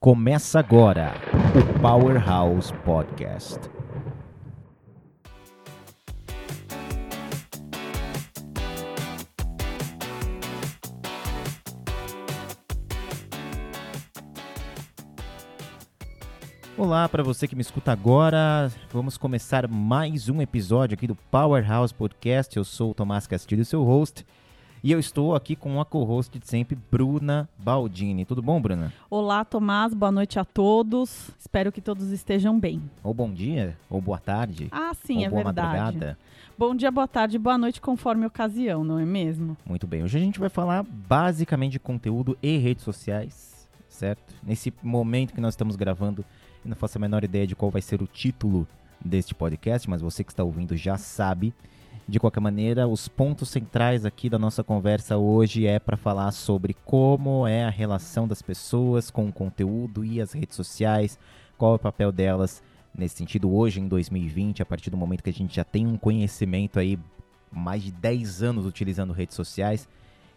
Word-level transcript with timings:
Começa 0.00 0.60
agora 0.60 1.12
o 1.56 1.80
Powerhouse 1.80 2.72
Podcast. 2.84 3.58
Olá 16.76 17.08
para 17.08 17.24
você 17.24 17.48
que 17.48 17.56
me 17.56 17.62
escuta 17.62 17.90
agora. 17.90 18.70
Vamos 18.92 19.18
começar 19.18 19.66
mais 19.66 20.28
um 20.28 20.40
episódio 20.40 20.94
aqui 20.94 21.08
do 21.08 21.16
Powerhouse 21.16 21.92
Podcast. 21.92 22.56
Eu 22.56 22.62
sou 22.62 22.92
o 22.92 22.94
Tomás 22.94 23.26
Castilho, 23.26 23.64
seu 23.64 23.82
host. 23.82 24.24
E 24.82 24.92
eu 24.92 25.00
estou 25.00 25.34
aqui 25.34 25.56
com 25.56 25.80
a 25.80 25.84
co-host 25.84 26.38
de 26.38 26.46
sempre, 26.46 26.78
Bruna 26.90 27.48
Baldini. 27.58 28.24
Tudo 28.24 28.40
bom, 28.40 28.60
Bruna? 28.60 28.92
Olá, 29.10 29.44
Tomás. 29.44 29.92
Boa 29.92 30.12
noite 30.12 30.38
a 30.38 30.44
todos. 30.44 31.30
Espero 31.38 31.72
que 31.72 31.80
todos 31.80 32.10
estejam 32.12 32.58
bem. 32.58 32.80
Ou 33.02 33.12
bom 33.12 33.32
dia, 33.32 33.76
ou 33.90 34.00
boa 34.00 34.18
tarde. 34.18 34.68
Ah, 34.70 34.92
sim, 34.94 35.18
ou 35.18 35.24
é 35.24 35.30
boa 35.30 35.44
verdade. 35.44 35.78
madrugada. 35.78 36.18
Bom 36.56 36.76
dia, 36.76 36.90
boa 36.92 37.08
tarde, 37.08 37.38
boa 37.38 37.58
noite, 37.58 37.80
conforme 37.80 38.24
a 38.24 38.28
ocasião, 38.28 38.84
não 38.84 38.98
é 38.98 39.04
mesmo? 39.04 39.56
Muito 39.66 39.86
bem. 39.86 40.04
Hoje 40.04 40.16
a 40.16 40.20
gente 40.20 40.38
vai 40.38 40.48
falar 40.48 40.84
basicamente 40.84 41.72
de 41.72 41.80
conteúdo 41.80 42.38
e 42.40 42.56
redes 42.58 42.84
sociais, 42.84 43.68
certo? 43.88 44.32
Nesse 44.44 44.72
momento 44.82 45.34
que 45.34 45.40
nós 45.40 45.54
estamos 45.54 45.74
gravando, 45.74 46.24
eu 46.64 46.68
não 46.68 46.76
faço 46.76 46.98
a 46.98 47.00
menor 47.00 47.24
ideia 47.24 47.46
de 47.46 47.56
qual 47.56 47.70
vai 47.70 47.82
ser 47.82 48.00
o 48.00 48.06
título 48.06 48.66
deste 49.04 49.34
podcast, 49.34 49.88
mas 49.90 50.00
você 50.02 50.22
que 50.22 50.30
está 50.32 50.44
ouvindo 50.44 50.76
já 50.76 50.96
sabe. 50.96 51.52
De 52.08 52.18
qualquer 52.18 52.40
maneira, 52.40 52.88
os 52.88 53.06
pontos 53.06 53.50
centrais 53.50 54.06
aqui 54.06 54.30
da 54.30 54.38
nossa 54.38 54.64
conversa 54.64 55.18
hoje 55.18 55.66
é 55.66 55.78
para 55.78 55.94
falar 55.94 56.32
sobre 56.32 56.74
como 56.82 57.46
é 57.46 57.64
a 57.64 57.68
relação 57.68 58.26
das 58.26 58.40
pessoas 58.40 59.10
com 59.10 59.28
o 59.28 59.32
conteúdo 59.32 60.02
e 60.02 60.18
as 60.18 60.32
redes 60.32 60.56
sociais, 60.56 61.18
qual 61.58 61.72
é 61.72 61.76
o 61.76 61.78
papel 61.78 62.10
delas 62.10 62.62
nesse 62.96 63.16
sentido 63.16 63.52
hoje 63.54 63.78
em 63.78 63.86
2020, 63.86 64.62
a 64.62 64.64
partir 64.64 64.88
do 64.88 64.96
momento 64.96 65.22
que 65.22 65.28
a 65.28 65.34
gente 65.34 65.54
já 65.54 65.64
tem 65.64 65.86
um 65.86 65.98
conhecimento 65.98 66.78
aí 66.78 66.98
mais 67.52 67.82
de 67.82 67.92
10 67.92 68.42
anos 68.42 68.64
utilizando 68.64 69.12
redes 69.12 69.36
sociais. 69.36 69.86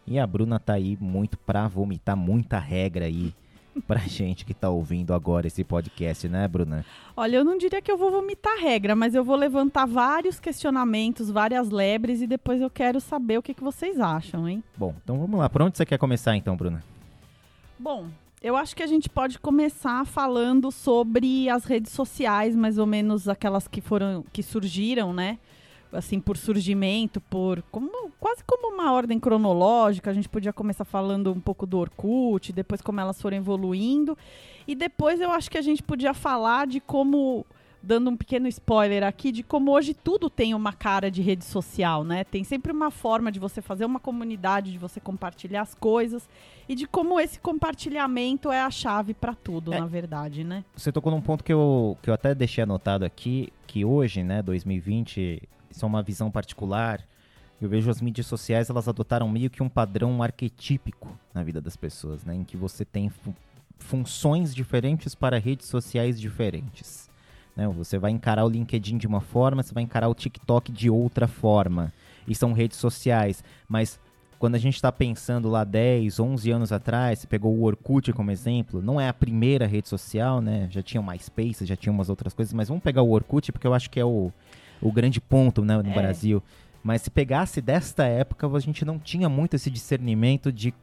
E 0.06 0.20
a 0.20 0.28
Bruna 0.28 0.60
tá 0.60 0.74
aí 0.74 0.98
muito 1.00 1.38
para 1.38 1.70
vomitar 1.70 2.18
muita 2.18 2.60
regra 2.60 3.06
aí 3.06 3.34
pra 3.88 4.00
gente 4.00 4.46
que 4.46 4.54
tá 4.54 4.70
ouvindo 4.70 5.14
agora 5.14 5.48
esse 5.48 5.64
podcast, 5.64 6.28
né, 6.28 6.48
Bruna? 6.48 6.86
Olha, 7.16 7.38
eu 7.38 7.44
não 7.44 7.58
diria 7.58 7.82
que 7.82 7.92
eu 7.92 7.98
vou 7.98 8.12
vomitar 8.12 8.58
regra, 8.58 8.96
mas 8.96 9.16
eu 9.16 9.24
vou 9.24 9.36
levantar 9.36 9.86
vários 9.86 10.40
questionamentos, 10.40 11.30
várias 11.30 11.70
lebres 11.70 12.22
e 12.22 12.28
depois 12.28 12.62
eu 12.62 12.70
quero 12.70 13.00
saber 13.00 13.38
o 13.38 13.42
que, 13.42 13.54
que 13.54 13.64
vocês 13.64 14.00
acham, 14.00 14.48
hein? 14.48 14.64
Bom, 14.78 14.96
então 15.04 15.20
vamos 15.20 15.40
lá. 15.40 15.50
Por 15.50 15.62
onde 15.62 15.78
você 15.78 15.86
quer 15.86 15.98
começar 15.98 16.36
então, 16.36 16.56
Bruna? 16.56 16.84
Bom, 17.78 18.08
eu 18.42 18.56
acho 18.56 18.76
que 18.76 18.84
a 18.84 18.88
gente 18.88 19.08
pode 19.08 19.38
começar 19.40 20.06
falando 20.06 20.72
sobre 20.72 21.48
as 21.50 21.64
redes 21.64 21.92
sociais, 21.92 22.56
mais 22.56 22.78
ou 22.78 22.88
menos 22.88 23.28
aquelas 23.28 23.68
que 23.68 23.82
foram 23.82 24.26
que 24.34 24.42
surgiram, 24.42 25.14
né? 25.14 25.38
Assim, 25.92 26.20
por 26.20 26.38
surgimento, 26.38 27.20
por 27.20 27.62
como 27.72 28.12
quase 28.20 28.44
como 28.46 28.74
uma 28.74 28.92
ordem 28.94 29.20
cronológica. 29.20 30.10
A 30.10 30.14
gente 30.14 30.30
podia 30.30 30.54
começar 30.54 30.86
falando 30.86 31.32
um 31.34 31.40
pouco 31.40 31.66
do 31.66 31.78
Orkut, 31.78 32.54
depois 32.54 32.82
como 32.82 33.00
elas 33.02 33.22
foram 33.22 33.38
evoluindo. 33.38 34.18
E 34.68 34.76
depois 34.76 35.20
eu 35.20 35.32
acho 35.32 35.50
que 35.52 35.58
a 35.58 35.62
gente 35.62 35.84
podia 35.84 36.14
falar 36.14 36.68
de 36.68 36.80
como 36.80 37.46
dando 37.84 38.12
um 38.12 38.16
pequeno 38.16 38.48
spoiler 38.48 39.04
aqui 39.04 39.32
de 39.32 39.42
como 39.42 39.72
hoje 39.72 39.96
tudo 39.96 40.30
tem 40.30 40.54
uma 40.54 40.72
cara 40.72 41.10
de 41.10 41.20
rede 41.20 41.44
social, 41.44 42.04
né? 42.04 42.24
Tem 42.24 42.44
sempre 42.44 42.72
uma 42.72 42.92
forma 42.92 43.32
de 43.32 43.40
você 43.40 43.60
fazer 43.60 43.86
uma 43.86 44.00
comunidade, 44.00 44.72
de 44.72 44.78
você 44.78 45.00
compartilhar 45.00 45.62
as 45.64 45.74
coisas 45.74 46.30
e 46.70 46.76
de 46.76 46.86
como 46.86 47.20
esse 47.20 47.40
compartilhamento 47.40 48.52
é 48.52 48.62
a 48.62 48.70
chave 48.70 49.16
para 49.16 49.34
tudo, 49.34 49.74
É. 49.74 49.80
na 49.80 49.88
verdade, 49.88 50.44
né? 50.44 50.64
Você 50.76 50.92
tocou 50.92 51.12
num 51.12 51.22
ponto 51.22 51.44
que 51.44 51.52
eu, 51.52 51.98
que 52.04 52.10
eu 52.12 52.14
até 52.14 52.36
deixei 52.36 52.64
anotado 52.64 53.04
aqui, 53.04 53.52
que 53.66 53.84
hoje, 53.84 54.22
né, 54.24 54.44
2020, 54.44 55.42
isso 55.72 55.84
é 55.86 55.88
uma 55.88 56.02
visão 56.04 56.30
particular. 56.30 57.02
Eu 57.62 57.70
vejo 57.70 57.90
as 57.90 58.02
mídias 58.02 58.28
sociais, 58.28 58.70
elas 58.70 58.88
adotaram 58.88 59.30
meio 59.30 59.50
que 59.50 59.62
um 59.62 59.70
padrão 59.70 60.22
arquetípico 60.24 61.18
na 61.34 61.44
vida 61.44 61.62
das 61.62 61.76
pessoas, 61.76 62.24
né, 62.26 62.36
em 62.36 62.44
que 62.44 62.58
você 62.58 62.84
tem 62.84 63.10
fu- 63.10 63.36
funções 63.78 64.54
diferentes 64.54 65.14
para 65.16 65.38
redes 65.40 65.68
sociais 65.68 66.20
diferentes. 66.20 67.10
né? 67.56 67.68
Você 67.68 67.98
vai 67.98 68.12
encarar 68.12 68.46
o 68.46 68.50
LinkedIn 68.50 68.98
de 68.98 69.06
uma 69.08 69.22
forma, 69.22 69.62
você 69.62 69.74
vai 69.74 69.84
encarar 69.84 70.08
o 70.08 70.16
TikTok 70.16 70.72
de 70.72 70.90
outra 70.90 71.28
forma. 71.28 71.92
E 72.28 72.34
são 72.34 72.54
redes 72.54 72.78
sociais, 72.78 73.44
mas 73.68 74.00
quando 74.40 74.56
a 74.56 74.60
gente 74.60 74.76
está 74.76 74.92
pensando 74.92 75.50
lá 75.50 75.64
10, 75.64 76.20
11 76.20 76.50
anos 76.50 76.72
atrás, 76.72 77.20
você 77.20 77.28
pegou 77.28 77.54
o 77.56 77.64
Orkut 77.64 78.12
como 78.14 78.32
exemplo, 78.32 78.82
não 78.82 79.00
é 79.00 79.08
a 79.10 79.14
primeira 79.14 79.68
rede 79.68 79.88
social, 79.90 80.42
né? 80.42 80.68
Já 80.72 80.82
tinha 80.82 81.02
o 81.02 81.06
MySpace, 81.06 81.66
já 81.66 81.76
tinha 81.76 81.92
umas 81.94 82.10
outras 82.10 82.34
coisas, 82.34 82.54
mas 82.54 82.70
vamos 82.70 82.84
pegar 82.84 83.02
o 83.04 83.12
Orkut 83.12 83.52
porque 83.52 83.68
eu 83.68 83.74
acho 83.74 83.90
que 83.90 84.00
é 84.00 84.06
o, 84.06 84.32
o 84.82 84.92
grande 84.92 85.22
ponto 85.22 85.64
né, 85.64 85.78
no 85.78 85.90
É. 85.90 85.94
Brasil. 85.94 86.42
Mas 86.84 87.04
se 87.04 87.12
pegasse 87.12 87.62
desta 87.62 88.06
época, 88.06 88.48
a 88.48 88.60
gente 88.60 88.84
não 88.84 88.98
tinha 88.98 89.30
muito 89.30 89.56
esse 89.56 89.70
discernimento 89.70 90.52
de 90.52 90.74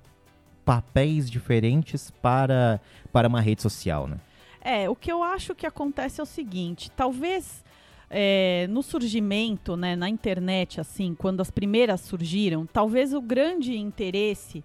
papéis 0.64 1.30
diferentes 1.30 2.10
para, 2.22 2.80
para 3.12 3.26
uma 3.26 3.40
rede 3.40 3.62
social, 3.62 4.06
né? 4.06 4.18
É, 4.60 4.88
o 4.88 4.94
que 4.94 5.10
eu 5.10 5.22
acho 5.22 5.54
que 5.54 5.66
acontece 5.66 6.20
é 6.20 6.22
o 6.22 6.26
seguinte, 6.26 6.90
talvez 6.90 7.64
é, 8.10 8.66
no 8.68 8.82
surgimento, 8.82 9.76
né, 9.76 9.96
na 9.96 10.08
internet, 10.08 10.80
assim, 10.80 11.14
quando 11.14 11.40
as 11.40 11.50
primeiras 11.50 12.00
surgiram, 12.02 12.66
talvez 12.66 13.14
o 13.14 13.20
grande 13.20 13.76
interesse, 13.76 14.62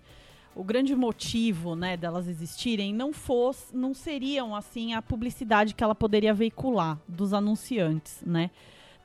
o 0.56 0.64
grande 0.64 0.96
motivo, 0.96 1.76
né, 1.76 1.96
delas 1.96 2.28
existirem 2.28 2.94
não 2.94 3.14
fosse, 3.14 3.76
não 3.76 3.94
seriam 3.94 4.56
assim 4.56 4.94
a 4.94 5.02
publicidade 5.02 5.74
que 5.74 5.84
ela 5.84 5.96
poderia 5.96 6.34
veicular 6.34 7.00
dos 7.08 7.34
anunciantes, 7.34 8.22
né? 8.26 8.52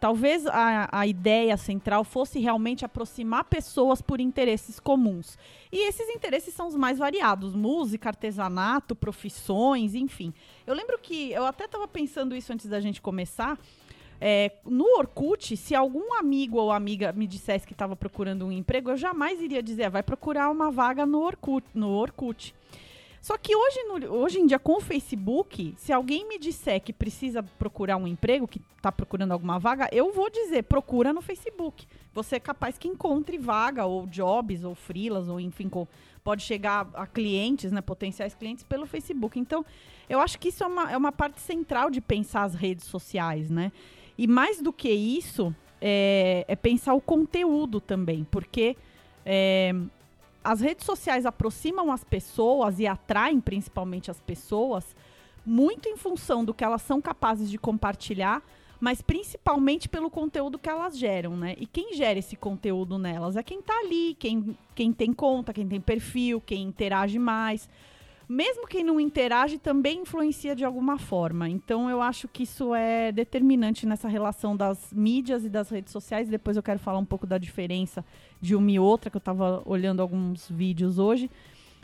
Talvez 0.00 0.46
a, 0.46 0.88
a 0.92 1.06
ideia 1.06 1.56
central 1.56 2.04
fosse 2.04 2.38
realmente 2.38 2.84
aproximar 2.84 3.44
pessoas 3.44 4.00
por 4.00 4.20
interesses 4.20 4.78
comuns. 4.78 5.36
E 5.72 5.88
esses 5.88 6.08
interesses 6.10 6.54
são 6.54 6.68
os 6.68 6.76
mais 6.76 6.98
variados: 6.98 7.54
música, 7.54 8.08
artesanato, 8.08 8.94
profissões, 8.94 9.94
enfim. 9.94 10.32
Eu 10.66 10.74
lembro 10.74 10.98
que 10.98 11.32
eu 11.32 11.44
até 11.44 11.64
estava 11.64 11.88
pensando 11.88 12.36
isso 12.36 12.52
antes 12.52 12.66
da 12.66 12.80
gente 12.80 13.02
começar. 13.02 13.58
É, 14.20 14.52
no 14.64 14.84
Orkut, 14.98 15.56
se 15.56 15.74
algum 15.74 16.14
amigo 16.14 16.58
ou 16.58 16.72
amiga 16.72 17.12
me 17.12 17.26
dissesse 17.26 17.66
que 17.66 17.72
estava 17.72 17.94
procurando 17.94 18.46
um 18.46 18.52
emprego, 18.52 18.90
eu 18.90 18.96
jamais 18.96 19.40
iria 19.40 19.62
dizer, 19.62 19.84
"Ah, 19.84 19.90
vai 19.90 20.02
procurar 20.02 20.50
uma 20.50 20.70
vaga 20.70 21.06
no 21.06 21.20
Orkut. 21.20 21.64
No 21.74 21.90
Orkut. 21.90 22.54
Só 23.20 23.36
que 23.36 23.54
hoje, 23.54 23.82
no- 23.84 24.12
hoje 24.14 24.38
em 24.38 24.46
dia, 24.46 24.58
com 24.58 24.76
o 24.76 24.80
Facebook, 24.80 25.74
se 25.76 25.92
alguém 25.92 26.26
me 26.28 26.38
disser 26.38 26.80
que 26.80 26.92
precisa 26.92 27.42
procurar 27.42 27.96
um 27.96 28.06
emprego, 28.06 28.46
que 28.46 28.60
está 28.76 28.92
procurando 28.92 29.32
alguma 29.32 29.58
vaga, 29.58 29.88
eu 29.92 30.12
vou 30.12 30.30
dizer, 30.30 30.62
procura 30.64 31.12
no 31.12 31.20
Facebook. 31.20 31.86
Você 32.14 32.36
é 32.36 32.40
capaz 32.40 32.78
que 32.78 32.88
encontre 32.88 33.36
vaga, 33.36 33.84
ou 33.86 34.06
jobs, 34.06 34.62
ou 34.64 34.74
freelas, 34.74 35.28
ou 35.28 35.40
enfim, 35.40 35.68
pode 36.22 36.42
chegar 36.42 36.88
a 36.94 37.06
clientes, 37.06 37.72
né, 37.72 37.80
potenciais 37.80 38.34
clientes 38.34 38.62
pelo 38.64 38.86
Facebook. 38.86 39.38
Então, 39.38 39.64
eu 40.08 40.20
acho 40.20 40.38
que 40.38 40.48
isso 40.48 40.62
é 40.62 40.66
uma, 40.66 40.92
é 40.92 40.96
uma 40.96 41.12
parte 41.12 41.40
central 41.40 41.90
de 41.90 42.00
pensar 42.00 42.44
as 42.44 42.54
redes 42.54 42.84
sociais, 42.86 43.50
né? 43.50 43.72
E 44.16 44.26
mais 44.26 44.60
do 44.62 44.72
que 44.72 44.90
isso, 44.90 45.54
é, 45.80 46.44
é 46.48 46.56
pensar 46.56 46.94
o 46.94 47.00
conteúdo 47.00 47.80
também, 47.80 48.26
porque 48.30 48.76
é, 49.24 49.74
as 50.42 50.60
redes 50.60 50.86
sociais 50.86 51.26
aproximam 51.26 51.90
as 51.90 52.04
pessoas 52.04 52.78
e 52.78 52.86
atraem 52.86 53.40
principalmente 53.40 54.10
as 54.10 54.20
pessoas 54.20 54.96
muito 55.44 55.88
em 55.88 55.96
função 55.96 56.44
do 56.44 56.52
que 56.52 56.62
elas 56.62 56.82
são 56.82 57.00
capazes 57.00 57.50
de 57.50 57.58
compartilhar, 57.58 58.42
mas 58.78 59.02
principalmente 59.02 59.88
pelo 59.88 60.10
conteúdo 60.10 60.58
que 60.58 60.68
elas 60.68 60.96
geram, 60.96 61.36
né? 61.36 61.54
E 61.58 61.66
quem 61.66 61.94
gera 61.94 62.18
esse 62.18 62.36
conteúdo 62.36 62.98
nelas 62.98 63.36
é 63.36 63.42
quem 63.42 63.60
tá 63.60 63.76
ali, 63.78 64.14
quem, 64.18 64.56
quem 64.74 64.92
tem 64.92 65.12
conta, 65.12 65.52
quem 65.52 65.66
tem 65.66 65.80
perfil, 65.80 66.40
quem 66.40 66.62
interage 66.62 67.18
mais. 67.18 67.68
Mesmo 68.28 68.66
quem 68.66 68.84
não 68.84 69.00
interage 69.00 69.56
também 69.56 70.02
influencia 70.02 70.54
de 70.54 70.64
alguma 70.64 70.98
forma. 70.98 71.48
Então 71.48 71.88
eu 71.88 72.02
acho 72.02 72.28
que 72.28 72.42
isso 72.42 72.74
é 72.74 73.10
determinante 73.10 73.86
nessa 73.86 74.06
relação 74.06 74.54
das 74.54 74.92
mídias 74.92 75.44
e 75.44 75.48
das 75.48 75.70
redes 75.70 75.92
sociais. 75.92 76.28
Depois 76.28 76.56
eu 76.56 76.62
quero 76.62 76.78
falar 76.78 76.98
um 76.98 77.06
pouco 77.06 77.26
da 77.26 77.38
diferença 77.38 78.04
de 78.38 78.54
uma 78.54 78.70
e 78.70 78.78
outra, 78.78 79.10
que 79.10 79.16
eu 79.16 79.20
estava 79.20 79.62
olhando 79.64 80.02
alguns 80.02 80.46
vídeos 80.50 80.98
hoje 80.98 81.30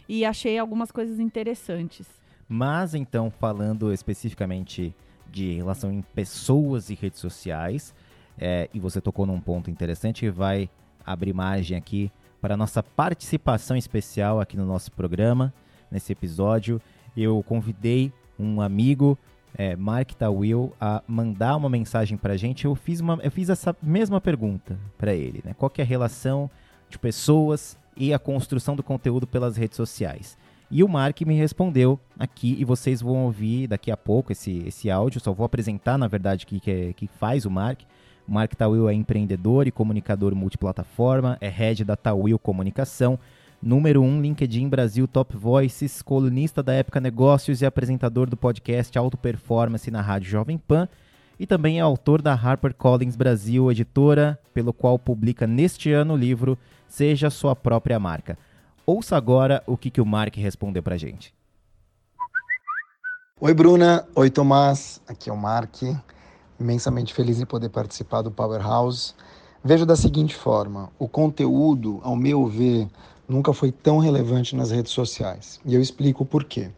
e 0.07 0.25
achei 0.25 0.59
algumas 0.59 0.93
coisas 0.93 1.19
interessantes. 1.19 2.07
Mas 2.47 2.95
então, 2.95 3.31
falando 3.31 3.91
especificamente 3.91 4.95
de 5.31 5.55
relação 5.55 5.91
em 5.91 6.03
pessoas 6.03 6.91
e 6.91 6.95
redes 6.95 7.21
sociais, 7.21 7.95
é, 8.39 8.69
e 8.75 8.79
você 8.79 9.01
tocou 9.01 9.25
num 9.25 9.41
ponto 9.41 9.71
interessante 9.71 10.29
vai 10.29 10.69
abrir 11.07 11.33
margem 11.33 11.77
aqui 11.77 12.13
para 12.41 12.55
a 12.55 12.57
nossa 12.57 12.83
participação 12.83 13.77
especial 13.77 14.41
aqui 14.41 14.57
no 14.57 14.67
nosso 14.67 14.93
programa, 14.93 15.55
nesse 15.95 16.13
episódio. 16.13 16.81
Eu 17.17 17.43
convidei 17.45 18.13
um 18.39 18.61
amigo, 18.61 19.17
é, 19.57 19.77
Mark 19.77 20.11
Tawil, 20.13 20.73
a 20.81 21.03
mandar 21.07 21.57
uma 21.57 21.71
mensagem 21.71 22.19
para 22.19 22.35
a 22.35 22.37
gente. 22.37 22.65
Eu 22.65 22.75
fiz, 22.75 23.01
uma, 23.01 23.19
eu 23.23 23.31
fiz 23.31 23.49
essa 23.49 23.75
mesma 23.81 24.21
pergunta 24.21 24.77
para 24.99 25.15
ele, 25.15 25.41
né? 25.45 25.55
Qual 25.57 25.73
é 25.79 25.83
a 25.83 25.87
relação 25.87 26.51
de 26.91 26.99
pessoas 26.99 27.79
e 27.97 28.13
a 28.13 28.19
construção 28.19 28.75
do 28.75 28.83
conteúdo 28.83 29.27
pelas 29.27 29.57
redes 29.57 29.77
sociais? 29.77 30.37
E 30.71 30.83
o 30.83 30.89
Mark 30.89 31.21
me 31.21 31.35
respondeu 31.35 32.01
aqui, 32.19 32.57
e 32.59 32.65
vocês 32.65 33.01
vão 33.01 33.27
ouvir 33.27 33.69
daqui 33.69 33.93
a 33.93 33.97
pouco 33.97 34.33
esse, 34.33 34.65
esse 34.67 34.91
áudio. 34.91 35.21
Só 35.21 35.33
vou 35.33 35.47
apresentar, 35.47 35.97
na 35.97 36.09
verdade, 36.09 36.45
o 36.45 36.49
que, 36.49 36.59
que, 36.59 36.71
é, 36.71 36.93
que 36.93 37.07
faz 37.07 37.47
o 37.47 37.51
Mark. 37.51 37.83
O 38.27 38.33
Mark 38.33 38.53
Tawil 38.55 38.89
é 38.89 38.95
empreendedor 38.95 39.69
e 39.69 39.71
comunicador 39.71 40.35
multiplataforma, 40.35 41.39
é 41.41 41.49
head 41.49 41.85
da 41.85 41.95
Tawil 41.95 42.39
Comunicação, 42.39 43.19
número 43.65 44.03
1 44.03 44.05
um, 44.07 44.21
LinkedIn 44.21 44.69
Brasil 44.69 45.09
Top 45.09 45.35
Voices, 45.35 46.03
colunista 46.03 46.63
da 46.63 46.75
Época 46.75 47.01
Negócios 47.01 47.63
e 47.63 47.67
apresentador 47.67 48.29
do 48.29 48.37
podcast 48.37 48.99
Auto 48.99 49.17
Performance 49.17 49.91
na 49.91 50.03
Rádio 50.03 50.29
Jovem 50.29 50.59
Pan 50.59 50.87
e 51.41 51.47
também 51.47 51.79
é 51.79 51.81
autor 51.81 52.21
da 52.21 52.35
HarperCollins 52.35 53.17
Brasil, 53.17 53.73
editora, 53.73 54.39
pelo 54.53 54.75
qual 54.75 54.99
publica 54.99 55.47
neste 55.47 55.91
ano 55.91 56.13
o 56.13 56.17
livro 56.17 56.59
Seja 56.87 57.31
Sua 57.31 57.57
Própria 57.57 57.99
Marca. 57.99 58.39
Ouça 58.85 59.17
agora 59.17 59.63
o 59.67 59.79
que, 59.79 59.91
que 59.91 60.01
o 60.01 60.07
Mark 60.07 60.37
respondeu 60.37 60.83
pra 60.83 60.99
gente. 60.99 61.35
Oi, 63.41 63.55
Bruna. 63.55 64.07
Oi, 64.15 64.29
Tomás. 64.29 65.01
Aqui 65.09 65.31
é 65.31 65.33
o 65.33 65.37
Mark. 65.39 65.83
Imensamente 66.61 67.15
feliz 67.15 67.41
em 67.41 67.47
poder 67.47 67.71
participar 67.71 68.21
do 68.21 68.31
Powerhouse. 68.31 69.15
Vejo 69.65 69.87
da 69.87 69.97
seguinte 69.97 70.35
forma: 70.37 70.91
o 70.99 71.09
conteúdo, 71.09 71.99
ao 72.03 72.15
meu 72.15 72.47
ver, 72.47 72.87
nunca 73.29 73.53
foi 73.53 73.73
tão 73.73 73.99
relevante 73.99 74.55
nas 74.55 74.71
redes 74.71 74.93
sociais. 74.93 75.61
E 75.65 75.75
eu 75.75 75.81
explico 75.81 76.23
o 76.23 76.27
porquê. 76.27 76.71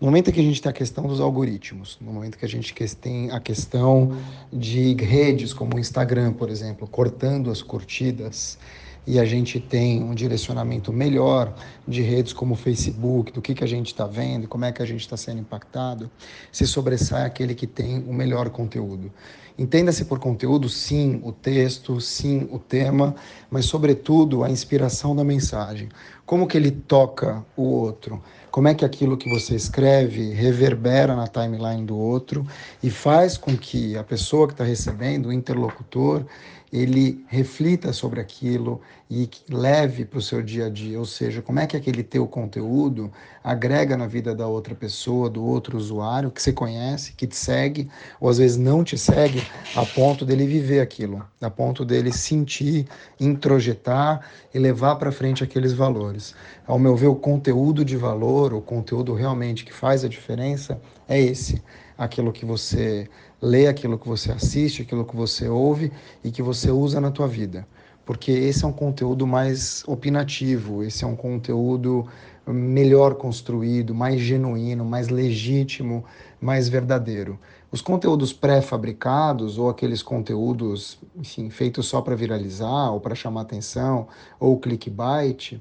No 0.00 0.06
momento 0.06 0.30
que 0.30 0.38
a 0.38 0.42
gente 0.42 0.62
tem 0.62 0.70
a 0.70 0.72
questão 0.72 1.06
dos 1.08 1.20
algoritmos, 1.20 1.98
no 2.00 2.12
momento 2.12 2.38
que 2.38 2.44
a 2.44 2.48
gente 2.48 2.72
tem 2.94 3.30
a 3.32 3.40
questão 3.40 4.16
de 4.52 4.94
redes 4.94 5.52
como 5.52 5.76
o 5.76 5.78
Instagram, 5.78 6.32
por 6.32 6.50
exemplo, 6.50 6.86
cortando 6.86 7.50
as 7.50 7.62
curtidas, 7.62 8.58
e 9.08 9.18
a 9.18 9.24
gente 9.24 9.58
tem 9.58 10.04
um 10.04 10.14
direcionamento 10.14 10.92
melhor 10.92 11.54
de 11.86 12.02
redes 12.02 12.34
como 12.34 12.52
o 12.52 12.56
Facebook, 12.56 13.32
do 13.32 13.40
que, 13.40 13.54
que 13.54 13.64
a 13.64 13.66
gente 13.66 13.86
está 13.86 14.06
vendo, 14.06 14.46
como 14.46 14.66
é 14.66 14.70
que 14.70 14.82
a 14.82 14.86
gente 14.86 15.00
está 15.00 15.16
sendo 15.16 15.40
impactado, 15.40 16.10
se 16.52 16.66
sobressai 16.66 17.24
aquele 17.24 17.54
que 17.54 17.66
tem 17.66 18.04
o 18.06 18.12
melhor 18.12 18.50
conteúdo. 18.50 19.10
Entenda-se 19.58 20.04
por 20.04 20.18
conteúdo, 20.18 20.68
sim, 20.68 21.22
o 21.24 21.32
texto, 21.32 21.98
sim, 22.02 22.46
o 22.52 22.58
tema, 22.58 23.16
mas, 23.50 23.64
sobretudo, 23.64 24.44
a 24.44 24.50
inspiração 24.50 25.16
da 25.16 25.24
mensagem. 25.24 25.88
Como 26.26 26.46
que 26.46 26.58
ele 26.58 26.70
toca 26.70 27.42
o 27.56 27.62
outro? 27.62 28.22
Como 28.50 28.68
é 28.68 28.74
que 28.74 28.84
aquilo 28.84 29.16
que 29.16 29.28
você 29.28 29.56
escreve 29.56 30.32
reverbera 30.34 31.16
na 31.16 31.26
timeline 31.26 31.84
do 31.84 31.96
outro 31.96 32.46
e 32.82 32.90
faz 32.90 33.36
com 33.36 33.56
que 33.56 33.96
a 33.96 34.04
pessoa 34.04 34.46
que 34.46 34.52
está 34.52 34.64
recebendo, 34.64 35.26
o 35.26 35.32
interlocutor, 35.32 36.24
ele 36.72 37.24
reflita 37.28 37.92
sobre 37.92 38.20
aquilo 38.20 38.80
e 39.10 39.28
leve 39.48 40.04
para 40.04 40.18
o 40.18 40.22
seu 40.22 40.42
dia 40.42 40.66
a 40.66 40.70
dia, 40.70 40.98
ou 40.98 41.06
seja, 41.06 41.40
como 41.40 41.58
é 41.60 41.66
que 41.66 41.76
aquele 41.76 42.02
teu 42.02 42.26
conteúdo 42.26 43.10
agrega 43.42 43.96
na 43.96 44.06
vida 44.06 44.34
da 44.34 44.46
outra 44.46 44.74
pessoa, 44.74 45.30
do 45.30 45.42
outro 45.42 45.78
usuário 45.78 46.30
que 46.30 46.42
você 46.42 46.52
conhece, 46.52 47.12
que 47.12 47.26
te 47.26 47.36
segue, 47.36 47.88
ou 48.20 48.28
às 48.28 48.36
vezes 48.36 48.58
não 48.58 48.84
te 48.84 48.98
segue, 48.98 49.42
a 49.74 49.86
ponto 49.86 50.26
dele 50.26 50.46
viver 50.46 50.80
aquilo, 50.80 51.24
a 51.40 51.48
ponto 51.48 51.84
dele 51.86 52.12
sentir, 52.12 52.86
introjetar 53.18 54.20
e 54.52 54.58
levar 54.58 54.96
para 54.96 55.10
frente 55.10 55.42
aqueles 55.42 55.72
valores. 55.72 56.34
Ao 56.66 56.78
meu 56.78 56.94
ver, 56.94 57.06
o 57.06 57.16
conteúdo 57.16 57.84
de 57.84 57.96
valor, 57.96 58.52
o 58.52 58.60
conteúdo 58.60 59.14
realmente 59.14 59.64
que 59.64 59.72
faz 59.72 60.04
a 60.04 60.08
diferença 60.08 60.78
é 61.08 61.18
esse, 61.18 61.62
aquilo 61.96 62.32
que 62.32 62.44
você 62.44 63.08
lê 63.40 63.66
aquilo 63.66 63.98
que 63.98 64.08
você 64.08 64.32
assiste, 64.32 64.82
aquilo 64.82 65.04
que 65.04 65.16
você 65.16 65.48
ouve 65.48 65.92
e 66.22 66.30
que 66.30 66.42
você 66.42 66.70
usa 66.70 67.00
na 67.00 67.10
tua 67.10 67.28
vida. 67.28 67.66
Porque 68.04 68.32
esse 68.32 68.64
é 68.64 68.68
um 68.68 68.72
conteúdo 68.72 69.26
mais 69.26 69.84
opinativo, 69.86 70.82
esse 70.82 71.04
é 71.04 71.06
um 71.06 71.14
conteúdo 71.14 72.06
melhor 72.46 73.14
construído, 73.14 73.94
mais 73.94 74.20
genuíno, 74.20 74.84
mais 74.84 75.08
legítimo, 75.08 76.04
mais 76.40 76.68
verdadeiro. 76.68 77.38
Os 77.70 77.82
conteúdos 77.82 78.32
pré-fabricados 78.32 79.58
ou 79.58 79.68
aqueles 79.68 80.02
conteúdos, 80.02 80.98
enfim, 81.14 81.50
feitos 81.50 81.86
só 81.86 82.00
para 82.00 82.16
viralizar 82.16 82.90
ou 82.90 82.98
para 82.98 83.14
chamar 83.14 83.42
atenção 83.42 84.08
ou 84.40 84.58
clickbait, 84.58 85.60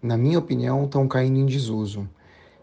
na 0.00 0.16
minha 0.16 0.38
opinião, 0.38 0.84
estão 0.84 1.08
caindo 1.08 1.38
em 1.38 1.46
desuso 1.46 2.08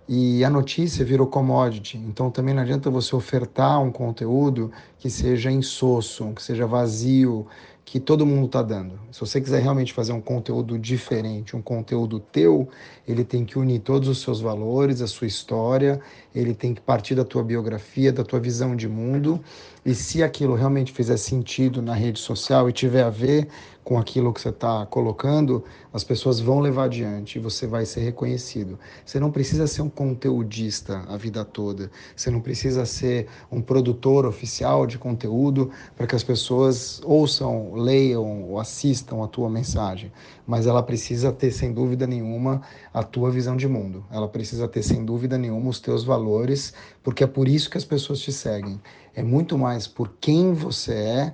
e 0.07 0.43
a 0.43 0.49
notícia 0.49 1.03
virou 1.03 1.27
commodity. 1.27 1.97
Então 1.97 2.29
também 2.29 2.53
não 2.53 2.61
adianta 2.61 2.89
você 2.89 3.15
ofertar 3.15 3.81
um 3.81 3.91
conteúdo 3.91 4.71
que 4.99 5.09
seja 5.09 5.51
insosso, 5.51 6.31
que 6.33 6.43
seja 6.43 6.67
vazio, 6.67 7.47
que 7.85 7.99
todo 7.99 8.25
mundo 8.25 8.47
está 8.47 8.63
dando. 8.63 8.99
Se 9.11 9.19
você 9.19 9.39
quiser 9.39 9.61
realmente 9.61 9.93
fazer 9.93 10.11
um 10.11 10.19
conteúdo 10.19 10.77
diferente, 10.77 11.55
um 11.55 11.61
conteúdo 11.61 12.19
teu, 12.19 12.67
ele 13.07 13.23
tem 13.23 13.45
que 13.45 13.59
unir 13.59 13.79
todos 13.79 14.09
os 14.09 14.21
seus 14.21 14.41
valores, 14.41 15.01
a 15.01 15.07
sua 15.07 15.27
história, 15.27 16.01
ele 16.33 16.55
tem 16.55 16.73
que 16.73 16.81
partir 16.81 17.13
da 17.13 17.23
tua 17.23 17.43
biografia, 17.43 18.11
da 18.11 18.23
tua 18.23 18.39
visão 18.39 18.75
de 18.75 18.87
mundo. 18.87 19.39
E 19.85 19.93
se 19.93 20.23
aquilo 20.23 20.55
realmente 20.55 20.91
fizer 20.91 21.15
sentido 21.15 21.79
na 21.79 21.93
rede 21.93 22.19
social 22.19 22.67
e 22.67 22.73
tiver 22.73 23.03
a 23.03 23.09
ver 23.11 23.47
com 23.83 23.99
aquilo 23.99 24.33
que 24.33 24.41
você 24.41 24.49
está 24.49 24.83
colocando, 24.87 25.63
as 25.93 26.03
pessoas 26.03 26.39
vão 26.39 26.59
levar 26.59 26.85
adiante 26.85 27.37
e 27.37 27.39
você 27.39 27.67
vai 27.67 27.85
ser 27.85 27.99
reconhecido. 27.99 28.79
Você 29.05 29.19
não 29.19 29.29
precisa 29.29 29.67
ser 29.67 29.83
um 29.83 29.89
conteudista 29.89 31.05
a 31.07 31.15
vida 31.15 31.45
toda. 31.45 31.91
Você 32.15 32.31
não 32.31 32.41
precisa 32.41 32.83
ser 32.83 33.27
um 33.51 33.61
produtor 33.61 34.25
oficial 34.25 34.87
de 34.87 34.97
conteúdo 34.97 35.69
para 35.95 36.07
que 36.07 36.15
as 36.15 36.23
pessoas 36.23 36.99
ouçam, 37.03 37.75
leiam 37.75 38.49
ou 38.49 38.59
assistam 38.59 39.23
a 39.23 39.27
tua 39.27 39.51
mensagem. 39.51 40.11
Mas 40.47 40.65
ela 40.65 40.81
precisa 40.81 41.31
ter, 41.31 41.51
sem 41.51 41.71
dúvida 41.71 42.07
nenhuma, 42.07 42.63
a 42.95 43.03
tua 43.03 43.29
visão 43.29 43.57
de 43.57 43.67
mundo. 43.67 44.05
Ela 44.09 44.25
precisa 44.25 44.69
ter, 44.69 44.81
sem 44.81 45.03
dúvida 45.03 45.37
nenhuma, 45.37 45.69
os 45.69 45.81
teus 45.81 46.05
valores, 46.05 46.73
porque 47.03 47.25
é 47.25 47.27
por 47.27 47.45
isso 47.45 47.69
que 47.69 47.77
as 47.77 47.83
pessoas 47.83 48.21
te 48.21 48.31
seguem. 48.31 48.79
É 49.13 49.21
muito 49.21 49.57
mais 49.57 49.85
por 49.85 50.13
quem 50.21 50.53
você 50.53 50.93
é 50.93 51.33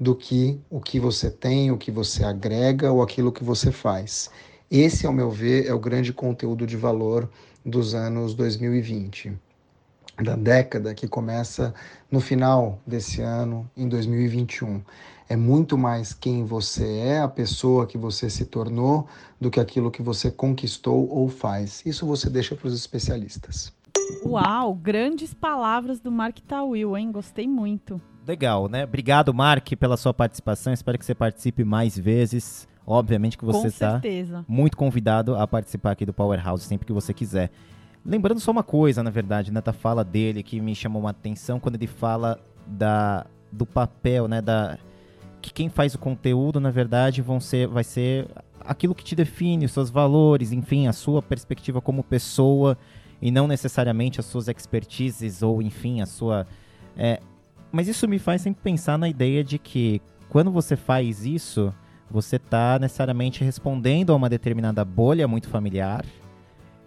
do 0.00 0.16
que 0.16 0.58
o 0.70 0.80
que 0.80 0.98
você 0.98 1.30
tem, 1.30 1.70
o 1.70 1.76
que 1.76 1.90
você 1.90 2.24
agrega 2.24 2.90
ou 2.90 3.02
aquilo 3.02 3.30
que 3.30 3.44
você 3.44 3.70
faz. 3.70 4.30
Esse, 4.70 5.06
ao 5.06 5.12
meu 5.12 5.30
ver, 5.30 5.66
é 5.66 5.74
o 5.74 5.78
grande 5.78 6.10
conteúdo 6.10 6.66
de 6.66 6.78
valor 6.78 7.28
dos 7.62 7.94
anos 7.94 8.34
2020, 8.34 9.36
da 10.22 10.36
década 10.36 10.94
que 10.94 11.06
começa 11.06 11.74
no 12.10 12.18
final 12.18 12.80
desse 12.86 13.20
ano, 13.20 13.70
em 13.76 13.86
2021. 13.86 14.80
É 15.28 15.36
muito 15.36 15.76
mais 15.76 16.14
quem 16.14 16.44
você 16.44 16.98
é, 16.98 17.20
a 17.20 17.28
pessoa 17.28 17.86
que 17.86 17.98
você 17.98 18.30
se 18.30 18.46
tornou, 18.46 19.06
do 19.38 19.50
que 19.50 19.60
aquilo 19.60 19.90
que 19.90 20.02
você 20.02 20.30
conquistou 20.30 21.08
ou 21.10 21.28
faz. 21.28 21.82
Isso 21.84 22.06
você 22.06 22.30
deixa 22.30 22.54
para 22.54 22.66
os 22.66 22.74
especialistas. 22.74 23.72
Uau, 24.24 24.74
grandes 24.74 25.34
palavras 25.34 26.00
do 26.00 26.10
Mark 26.10 26.38
Tawil, 26.40 26.96
hein? 26.96 27.12
Gostei 27.12 27.46
muito. 27.46 28.00
Legal, 28.26 28.68
né? 28.68 28.84
Obrigado, 28.84 29.32
Mark, 29.34 29.68
pela 29.78 29.96
sua 29.96 30.14
participação. 30.14 30.72
Espero 30.72 30.98
que 30.98 31.04
você 31.04 31.14
participe 31.14 31.62
mais 31.62 31.98
vezes. 31.98 32.66
Obviamente 32.86 33.36
que 33.36 33.44
você 33.44 33.66
está 33.66 34.00
muito 34.48 34.74
convidado 34.74 35.36
a 35.36 35.46
participar 35.46 35.90
aqui 35.90 36.06
do 36.06 36.14
Powerhouse 36.14 36.64
sempre 36.64 36.86
que 36.86 36.92
você 36.92 37.12
quiser. 37.12 37.50
Lembrando 38.04 38.40
só 38.40 38.50
uma 38.50 38.62
coisa, 38.62 39.02
na 39.02 39.10
verdade, 39.10 39.52
né, 39.52 39.60
da 39.60 39.74
fala 39.74 40.02
dele 40.02 40.42
que 40.42 40.58
me 40.58 40.74
chamou 40.74 41.02
uma 41.02 41.10
atenção 41.10 41.60
quando 41.60 41.74
ele 41.74 41.86
fala 41.86 42.40
da, 42.66 43.26
do 43.52 43.66
papel, 43.66 44.26
né, 44.26 44.40
da 44.40 44.78
que 45.48 45.54
quem 45.54 45.68
faz 45.68 45.94
o 45.94 45.98
conteúdo, 45.98 46.60
na 46.60 46.70
verdade, 46.70 47.22
vão 47.22 47.40
ser, 47.40 47.66
vai 47.66 47.84
ser 47.84 48.28
aquilo 48.60 48.94
que 48.94 49.04
te 49.04 49.16
define, 49.16 49.64
os 49.64 49.72
seus 49.72 49.90
valores, 49.90 50.52
enfim, 50.52 50.86
a 50.86 50.92
sua 50.92 51.22
perspectiva 51.22 51.80
como 51.80 52.04
pessoa 52.04 52.76
e 53.20 53.30
não 53.30 53.48
necessariamente 53.48 54.20
as 54.20 54.26
suas 54.26 54.48
expertises 54.48 55.42
ou, 55.42 55.60
enfim, 55.60 56.00
a 56.00 56.06
sua 56.06 56.46
é, 56.96 57.20
mas 57.70 57.86
isso 57.86 58.08
me 58.08 58.18
faz 58.18 58.42
sempre 58.42 58.62
pensar 58.62 58.98
na 58.98 59.08
ideia 59.08 59.44
de 59.44 59.58
que 59.58 60.00
quando 60.28 60.50
você 60.50 60.76
faz 60.76 61.24
isso, 61.24 61.72
você 62.10 62.36
está 62.36 62.78
necessariamente 62.78 63.44
respondendo 63.44 64.12
a 64.12 64.16
uma 64.16 64.28
determinada 64.28 64.84
bolha 64.84 65.28
muito 65.28 65.48
familiar. 65.48 66.04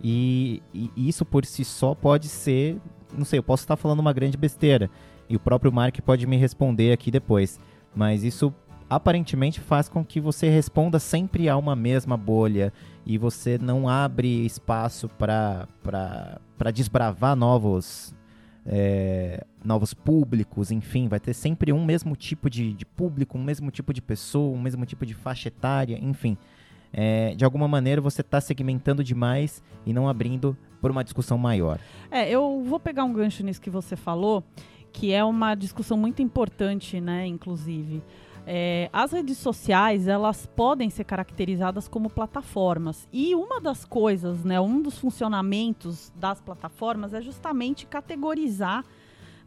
E, 0.04 0.62
e, 0.74 0.90
isso 0.98 1.24
por 1.24 1.46
si 1.46 1.64
só 1.64 1.94
pode 1.94 2.28
ser. 2.28 2.78
Não 3.16 3.26
sei, 3.26 3.40
eu 3.40 3.44
posso 3.44 3.64
estar 3.64 3.76
falando 3.76 4.00
uma 4.00 4.14
grande 4.14 4.38
besteira. 4.38 4.90
E 5.30 5.36
o 5.36 5.40
próprio 5.40 5.72
Mark 5.72 5.96
pode 6.02 6.26
me 6.26 6.38
responder 6.38 6.92
aqui 6.92 7.12
depois. 7.12 7.60
Mas 7.96 8.24
isso 8.24 8.54
aparentemente 8.90 9.62
faz 9.62 9.88
com 9.88 10.04
que 10.04 10.20
você 10.20 10.50
responda 10.50 11.00
sempre 11.00 11.48
a 11.48 11.56
uma 11.56 11.76
mesma 11.76 12.18
bolha. 12.18 12.74
E 13.06 13.18
você 13.18 13.58
não 13.58 13.88
abre 13.88 14.46
espaço 14.46 15.10
para 15.10 15.68
desbravar 16.74 17.36
novos, 17.36 18.14
é, 18.66 19.46
novos 19.64 19.94
públicos, 19.94 20.72
enfim, 20.72 21.08
vai 21.08 21.20
ter 21.20 21.34
sempre 21.34 21.72
um 21.72 21.84
mesmo 21.84 22.16
tipo 22.16 22.50
de, 22.50 22.74
de, 22.74 22.86
público, 22.86 23.38
um 23.38 23.44
mesmo 23.44 23.72
tipo 23.72 23.94
de 23.94 24.02
pessoa, 24.02 24.56
um 24.56 24.62
mesmo 24.62 24.86
tipo 24.86 25.06
de 25.06 25.14
faixa 25.14 25.48
etária, 25.48 25.98
enfim. 26.02 26.38
É, 26.94 27.34
de 27.34 27.46
alguma 27.46 27.68
maneira 27.70 28.02
você 28.02 28.20
está 28.20 28.42
segmentando 28.42 29.04
demais 29.04 29.64
e 29.86 29.94
não 29.94 30.10
abrindo 30.10 30.58
por 30.82 30.92
uma 30.92 31.04
discussão 31.04 31.38
maior. 31.38 31.80
É, 32.10 32.30
eu 32.30 32.62
vou 32.66 32.80
pegar 32.80 33.06
um 33.06 33.14
gancho 33.14 33.44
nisso 33.44 33.62
que 33.62 33.70
você 33.70 33.96
falou, 33.96 34.44
que 34.92 35.14
é 35.14 35.24
uma 35.24 35.56
discussão 35.56 35.98
muito 35.98 36.22
importante, 36.22 37.00
né, 37.00 37.26
inclusive. 37.26 38.04
É, 38.46 38.90
as 38.92 39.12
redes 39.12 39.38
sociais 39.38 40.08
elas 40.08 40.48
podem 40.48 40.90
ser 40.90 41.04
caracterizadas 41.04 41.88
como 41.88 42.10
plataformas 42.10 43.08
e 43.14 43.36
uma 43.36 43.62
das 43.62 43.86
coisas, 43.86 44.44
né, 44.44 44.60
um 44.60 44.82
dos 44.82 44.98
funcionamentos 44.98 46.12
das 46.16 46.42
plataformas 46.42 47.14
é 47.14 47.22
justamente 47.22 47.86
categorizar 47.86 48.84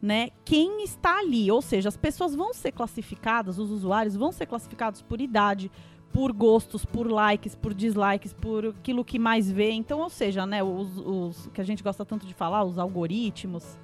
né, 0.01 0.29
quem 0.45 0.83
está 0.83 1.19
ali, 1.19 1.51
ou 1.51 1.61
seja, 1.61 1.89
as 1.89 1.97
pessoas 1.97 2.35
vão 2.35 2.53
ser 2.53 2.71
classificadas, 2.71 3.57
os 3.57 3.71
usuários 3.71 4.15
vão 4.15 4.31
ser 4.31 4.45
classificados 4.45 5.01
por 5.01 5.19
idade, 5.19 5.71
por 6.13 6.31
gostos, 6.31 6.85
por 6.85 7.11
likes, 7.11 7.55
por 7.55 7.73
dislikes, 7.73 8.31
por 8.31 8.67
aquilo 8.67 9.03
que 9.03 9.19
mais 9.19 9.51
vê. 9.51 9.71
Então, 9.71 9.99
ou 9.99 10.09
seja, 10.09 10.45
né, 10.45 10.63
os, 10.63 10.97
os 10.97 11.49
que 11.53 11.59
a 11.59 11.63
gente 11.63 11.83
gosta 11.83 12.05
tanto 12.05 12.25
de 12.25 12.33
falar, 12.33 12.63
os 12.63 12.77
algoritmos, 12.77 13.77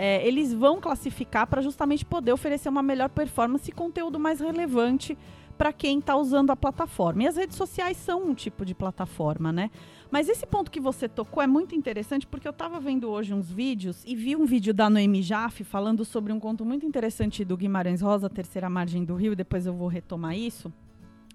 é, 0.00 0.24
eles 0.24 0.54
vão 0.54 0.80
classificar 0.80 1.44
para 1.48 1.60
justamente 1.60 2.04
poder 2.04 2.32
oferecer 2.32 2.68
uma 2.68 2.84
melhor 2.84 3.08
performance 3.08 3.68
e 3.68 3.72
conteúdo 3.74 4.16
mais 4.16 4.38
relevante 4.38 5.18
para 5.58 5.72
quem 5.72 5.98
está 5.98 6.16
usando 6.16 6.50
a 6.50 6.56
plataforma. 6.56 7.24
E 7.24 7.26
as 7.26 7.36
redes 7.36 7.56
sociais 7.56 7.96
são 7.96 8.22
um 8.22 8.32
tipo 8.32 8.64
de 8.64 8.76
plataforma, 8.76 9.52
né? 9.52 9.72
Mas 10.08 10.28
esse 10.28 10.46
ponto 10.46 10.70
que 10.70 10.78
você 10.78 11.08
tocou 11.08 11.42
é 11.42 11.48
muito 11.48 11.74
interessante 11.74 12.28
porque 12.28 12.46
eu 12.46 12.52
estava 12.52 12.78
vendo 12.78 13.10
hoje 13.10 13.34
uns 13.34 13.50
vídeos 13.50 14.04
e 14.06 14.14
vi 14.14 14.36
um 14.36 14.46
vídeo 14.46 14.72
da 14.72 14.88
Noemi 14.88 15.20
Jaffe 15.20 15.64
falando 15.64 16.04
sobre 16.04 16.32
um 16.32 16.38
conto 16.38 16.64
muito 16.64 16.86
interessante 16.86 17.44
do 17.44 17.56
Guimarães 17.56 18.00
Rosa, 18.00 18.30
Terceira 18.30 18.70
Margem 18.70 19.04
do 19.04 19.16
Rio, 19.16 19.34
depois 19.34 19.66
eu 19.66 19.74
vou 19.74 19.88
retomar 19.88 20.38
isso 20.38 20.72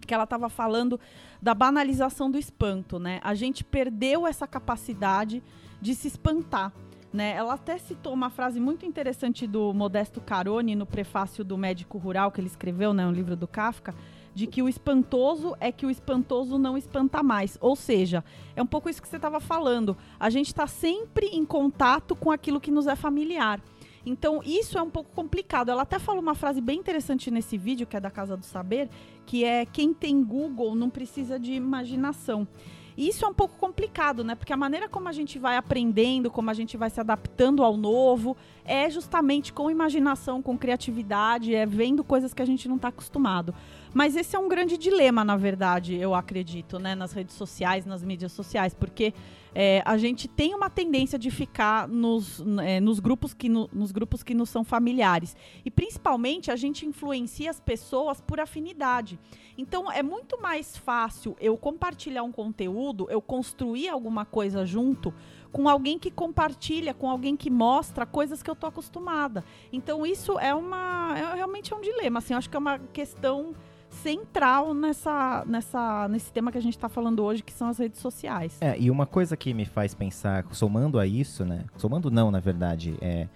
que 0.05 0.13
ela 0.13 0.23
estava 0.23 0.49
falando 0.49 0.99
da 1.41 1.53
banalização 1.53 2.29
do 2.29 2.37
espanto, 2.37 2.99
né? 2.99 3.19
A 3.23 3.33
gente 3.35 3.63
perdeu 3.63 4.27
essa 4.27 4.45
capacidade 4.45 5.41
de 5.81 5.95
se 5.95 6.07
espantar. 6.07 6.73
Né? 7.13 7.35
Ela 7.35 7.53
até 7.53 7.77
citou 7.77 8.11
uma 8.11 8.31
frase 8.31 8.59
muito 8.59 8.87
interessante 8.87 9.45
do 9.45 9.71
Modesto 9.71 10.19
Caroni 10.19 10.75
no 10.75 10.85
prefácio 10.85 11.43
do 11.43 11.55
Médico 11.55 11.99
Rural 11.99 12.31
que 12.31 12.41
ele 12.41 12.47
escreveu, 12.47 12.91
né, 12.91 13.05
um 13.05 13.11
livro 13.11 13.35
do 13.35 13.47
Kafka, 13.47 13.93
de 14.33 14.47
que 14.47 14.63
o 14.63 14.67
espantoso 14.67 15.55
é 15.59 15.71
que 15.71 15.85
o 15.85 15.91
espantoso 15.91 16.57
não 16.57 16.75
espanta 16.75 17.21
mais. 17.21 17.55
Ou 17.61 17.75
seja, 17.75 18.23
é 18.55 18.63
um 18.63 18.65
pouco 18.65 18.89
isso 18.89 18.99
que 18.99 19.07
você 19.07 19.17
estava 19.17 19.39
falando. 19.39 19.95
A 20.19 20.31
gente 20.31 20.47
está 20.47 20.65
sempre 20.65 21.27
em 21.27 21.45
contato 21.45 22.15
com 22.15 22.31
aquilo 22.31 22.59
que 22.59 22.71
nos 22.71 22.87
é 22.87 22.95
familiar. 22.95 23.61
Então, 24.05 24.41
isso 24.43 24.77
é 24.77 24.81
um 24.81 24.89
pouco 24.89 25.11
complicado. 25.11 25.69
Ela 25.69 25.83
até 25.83 25.97
falou 25.97 26.21
uma 26.21 26.35
frase 26.35 26.59
bem 26.59 26.79
interessante 26.79 27.31
nesse 27.31 27.57
vídeo, 27.57 27.87
que 27.87 27.95
é 27.95 27.99
da 27.99 28.11
Casa 28.11 28.35
do 28.35 28.43
Saber, 28.43 28.89
que 29.25 29.45
é 29.45 29.65
quem 29.65 29.93
tem 29.93 30.21
Google 30.23 30.75
não 30.75 30.89
precisa 30.89 31.39
de 31.39 31.53
imaginação. 31.53 32.47
E 32.95 33.07
isso 33.07 33.25
é 33.25 33.27
um 33.27 33.33
pouco 33.33 33.55
complicado, 33.57 34.23
né? 34.23 34.35
Porque 34.35 34.53
a 34.53 34.57
maneira 34.57 34.87
como 34.87 35.07
a 35.07 35.11
gente 35.11 35.39
vai 35.39 35.57
aprendendo, 35.57 36.29
como 36.29 36.49
a 36.49 36.53
gente 36.53 36.77
vai 36.77 36.89
se 36.89 36.99
adaptando 36.99 37.63
ao 37.63 37.75
novo, 37.75 38.37
é 38.65 38.89
justamente 38.89 39.51
com 39.51 39.69
imaginação, 39.69 40.41
com 40.41 40.57
criatividade, 40.57 41.53
é 41.53 41.65
vendo 41.65 42.03
coisas 42.03 42.33
que 42.33 42.41
a 42.41 42.45
gente 42.45 42.67
não 42.67 42.77
está 42.77 42.87
acostumado. 42.87 43.53
Mas 43.93 44.15
esse 44.15 44.35
é 44.35 44.39
um 44.39 44.49
grande 44.49 44.77
dilema, 44.77 45.23
na 45.23 45.37
verdade, 45.37 45.95
eu 45.95 46.15
acredito, 46.15 46.79
né? 46.79 46.95
Nas 46.95 47.13
redes 47.13 47.35
sociais, 47.35 47.85
nas 47.85 48.03
mídias 48.03 48.31
sociais, 48.31 48.73
porque 48.73 49.13
é, 49.53 49.83
a 49.85 49.97
gente 49.97 50.27
tem 50.27 50.55
uma 50.55 50.69
tendência 50.69 51.19
de 51.19 51.29
ficar 51.29 51.87
nos, 51.87 52.43
é, 52.63 52.79
nos, 52.79 52.99
grupos 52.99 53.33
que 53.35 53.47
no, 53.47 53.69
nos 53.71 53.91
grupos 53.91 54.23
que 54.23 54.33
nos 54.33 54.49
são 54.49 54.63
familiares. 54.63 55.37
E 55.63 55.69
principalmente 55.69 56.49
a 56.49 56.55
gente 56.55 56.85
influencia 56.87 57.51
as 57.51 57.59
pessoas 57.59 58.19
por 58.19 58.39
afinidade. 58.39 59.19
Então 59.55 59.91
é 59.91 60.01
muito 60.01 60.41
mais 60.41 60.75
fácil 60.75 61.35
eu 61.39 61.55
compartilhar 61.55 62.23
um 62.23 62.31
conteúdo, 62.31 63.05
eu 63.11 63.21
construir 63.21 63.89
alguma 63.89 64.25
coisa 64.25 64.65
junto 64.65 65.13
com 65.53 65.69
alguém 65.69 65.99
que 65.99 66.09
compartilha, 66.09 66.95
com 66.95 67.07
alguém 67.09 67.37
que 67.37 67.49
mostra 67.49 68.07
coisas 68.07 68.41
que 68.41 68.49
eu 68.49 68.55
tô 68.55 68.65
acostumada. 68.65 69.43
Então 69.71 70.03
isso 70.03 70.37
é 70.39 70.53
uma 70.53 71.13
é, 71.15 71.35
realmente 71.35 71.71
é 71.71 71.75
um 71.75 71.81
dilema, 71.81 72.17
assim, 72.17 72.33
eu 72.33 72.39
acho 72.39 72.49
que 72.49 72.57
é 72.57 72.59
uma 72.59 72.79
questão 72.91 73.53
central 73.89 74.73
nessa, 74.73 75.45
nessa, 75.45 76.07
nesse 76.07 76.33
tema 76.33 76.51
que 76.51 76.57
a 76.57 76.61
gente 76.61 76.75
está 76.75 76.89
falando 76.89 77.23
hoje, 77.23 77.43
que 77.43 77.53
são 77.53 77.67
as 77.67 77.77
redes 77.77 78.01
sociais. 78.01 78.57
É, 78.59 78.75
e 78.79 78.89
uma 78.89 79.05
coisa 79.05 79.37
que 79.37 79.53
me 79.53 79.65
faz 79.65 79.93
pensar, 79.93 80.43
somando 80.51 80.97
a 80.97 81.05
isso, 81.05 81.45
né? 81.45 81.65
Somando 81.77 82.09
não, 82.09 82.31
na 82.31 82.39
verdade, 82.39 82.97
é, 82.99 83.27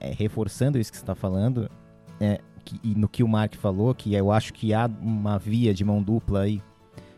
é 0.00 0.10
reforçando 0.10 0.76
isso 0.76 0.90
que 0.90 0.98
você 0.98 1.04
está 1.04 1.14
falando, 1.14 1.70
é, 2.18 2.40
que, 2.64 2.80
e 2.82 2.96
no 2.96 3.08
que 3.08 3.22
o 3.22 3.28
Mark 3.28 3.54
falou, 3.54 3.94
que 3.94 4.12
eu 4.12 4.32
acho 4.32 4.52
que 4.52 4.74
há 4.74 4.90
uma 5.00 5.38
via 5.38 5.72
de 5.72 5.84
mão 5.84 6.02
dupla 6.02 6.40
aí, 6.40 6.60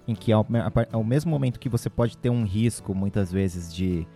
em 0.06 0.14
que 0.14 0.30
ao, 0.30 0.46
ao 0.92 1.02
mesmo 1.02 1.30
momento 1.30 1.58
que 1.58 1.70
você 1.70 1.88
pode 1.88 2.18
ter 2.18 2.28
um 2.28 2.44
risco, 2.44 2.94
muitas 2.94 3.32
vezes, 3.32 3.74
de 3.74 4.06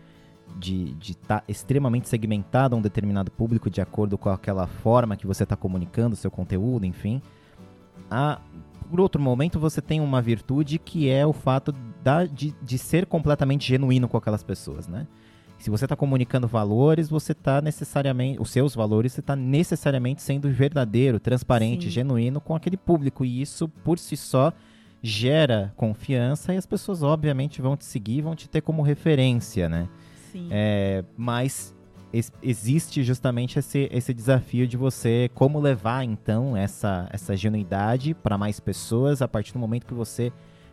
de 0.59 0.97
estar 1.03 1.41
tá 1.41 1.45
extremamente 1.47 2.09
segmentado 2.09 2.75
a 2.75 2.79
um 2.79 2.83
determinado 2.83 3.31
público 3.31 3.71
de 3.71 3.81
acordo 3.81 4.17
com 4.17 4.29
aquela 4.29 4.67
forma 4.67 5.17
que 5.17 5.27
você 5.27 5.43
está 5.43 5.57
comunicando 5.57 6.17
seu 6.17 6.31
conteúdo, 6.31 6.87
enfim. 6.87 7.21
Há 8.11 8.41
por 8.87 9.01
outro 9.01 9.21
momento, 9.21 9.59
você 9.59 9.83
tem 9.83 10.01
uma 10.01 10.23
virtude 10.23 10.79
que 10.79 11.11
é 11.11 11.27
o 11.27 11.33
fato 11.33 11.73
da, 12.03 12.25
de, 12.25 12.55
de 12.63 12.79
ser 12.79 13.07
completamente 13.07 13.67
genuíno 13.67 14.09
com 14.09 14.17
aquelas 14.17 14.43
pessoas, 14.43 14.87
né? 14.87 15.07
Se 15.59 15.71
você 15.71 15.87
está 15.87 15.97
comunicando 15.97 16.47
valores, 16.47 17.09
você 17.09 17.33
está 17.33 17.61
necessariamente, 17.61 18.41
os 18.41 18.51
seus 18.51 18.75
valores, 18.75 19.13
você 19.13 19.21
está 19.21 19.35
necessariamente 19.35 20.23
sendo 20.23 20.49
verdadeiro, 20.51 21.19
transparente, 21.19 21.87
Sim. 21.87 21.91
genuíno 21.91 22.41
com 22.41 22.55
aquele 22.55 22.77
público. 22.77 23.25
E 23.25 23.41
isso, 23.41 23.67
por 23.67 23.99
si 23.99 24.17
só, 24.17 24.53
gera 25.03 25.73
confiança 25.75 26.53
e 26.53 26.57
as 26.59 26.67
pessoas, 26.67 27.03
obviamente, 27.03 27.63
vão 27.63 27.77
te 27.77 27.87
seguir, 27.87 28.21
vão 28.21 28.37
te 28.37 28.49
ter 28.49 28.61
como 28.61 28.83
referência, 28.83 29.69
né? 29.69 29.89
Sim. 30.37 30.49
É, 30.51 31.05
mas 31.17 31.75
existe 32.43 33.03
justamente 33.03 33.59
esse, 33.59 33.89
esse 33.93 34.15
desafio 34.15 34.67
de 34.67 34.77
você 34.77 35.31
como 35.35 35.61
levar 35.61 36.05
então 36.05 36.57
essa, 36.57 37.09
essa 37.11 37.37
genuidade 37.37 38.15
para 38.15 38.39
mais 38.39 38.61
pessoas 38.61 39.21
a 39.21 39.29
partir 39.29 39.53
do 39.53 39.59
momento 39.59 39.87
que 39.87 39.95
você 39.95 40.33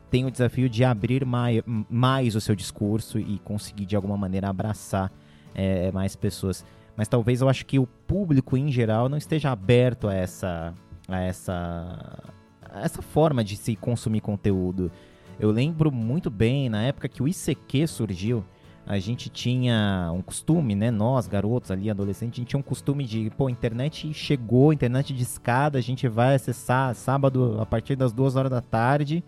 tem 0.09 0.25
o 0.25 0.31
desafio 0.31 0.69
de 0.69 0.83
abrir 0.83 1.25
mais, 1.25 1.61
mais 1.89 2.35
o 2.35 2.41
seu 2.41 2.55
discurso 2.55 3.17
e 3.19 3.39
conseguir 3.39 3.85
de 3.85 3.95
alguma 3.95 4.15
maneira 4.15 4.47
abraçar 4.47 5.11
é, 5.55 5.91
mais 5.91 6.15
pessoas. 6.15 6.63
Mas 6.95 7.07
talvez 7.07 7.41
eu 7.41 7.49
acho 7.49 7.65
que 7.65 7.79
o 7.79 7.87
público 7.87 8.55
em 8.55 8.71
geral 8.71 9.09
não 9.09 9.17
esteja 9.17 9.51
aberto 9.51 10.07
a 10.07 10.13
essa, 10.13 10.73
a 11.07 11.19
essa, 11.19 12.23
a 12.69 12.81
essa 12.83 13.01
forma 13.01 13.43
de 13.43 13.57
se 13.57 13.75
consumir 13.75 14.21
conteúdo. 14.21 14.91
Eu 15.39 15.49
lembro 15.49 15.91
muito 15.91 16.29
bem 16.29 16.69
na 16.69 16.83
época 16.83 17.09
que 17.09 17.23
o 17.23 17.27
ICQ 17.27 17.87
surgiu 17.87 18.45
a 18.85 18.99
gente 18.99 19.29
tinha 19.29 20.11
um 20.13 20.21
costume, 20.21 20.75
né? 20.75 20.91
Nós, 20.91 21.25
garotos 21.25 21.71
ali, 21.71 21.89
adolescentes, 21.89 22.37
a 22.37 22.41
gente 22.41 22.49
tinha 22.49 22.59
um 22.59 22.63
costume 22.63 23.05
de, 23.05 23.31
pô, 23.37 23.49
internet 23.49 24.13
chegou, 24.13 24.73
internet 24.73 25.13
de 25.13 25.23
escada, 25.23 25.77
a 25.77 25.81
gente 25.81 26.07
vai 26.07 26.35
acessar 26.35 26.93
sábado 26.93 27.57
a 27.61 27.65
partir 27.65 27.95
das 27.95 28.11
duas 28.11 28.35
horas 28.35 28.51
da 28.51 28.61
tarde 28.61 29.23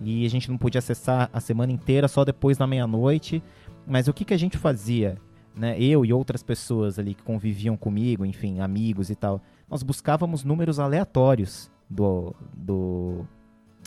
e 0.00 0.24
a 0.24 0.30
gente 0.30 0.50
não 0.50 0.56
podia 0.56 0.78
acessar 0.78 1.28
a 1.32 1.40
semana 1.40 1.70
inteira, 1.70 2.08
só 2.08 2.24
depois 2.24 2.56
da 2.56 2.66
meia-noite. 2.66 3.42
Mas 3.86 4.08
o 4.08 4.12
que, 4.12 4.24
que 4.24 4.34
a 4.34 4.38
gente 4.38 4.56
fazia? 4.56 5.18
Né? 5.54 5.78
Eu 5.78 6.04
e 6.04 6.12
outras 6.12 6.42
pessoas 6.42 6.98
ali 6.98 7.14
que 7.14 7.22
conviviam 7.22 7.76
comigo, 7.76 8.24
enfim, 8.24 8.60
amigos 8.60 9.10
e 9.10 9.14
tal, 9.14 9.42
nós 9.68 9.82
buscávamos 9.82 10.44
números 10.44 10.78
aleatórios 10.78 11.70
do, 11.90 12.34
do, 12.56 13.26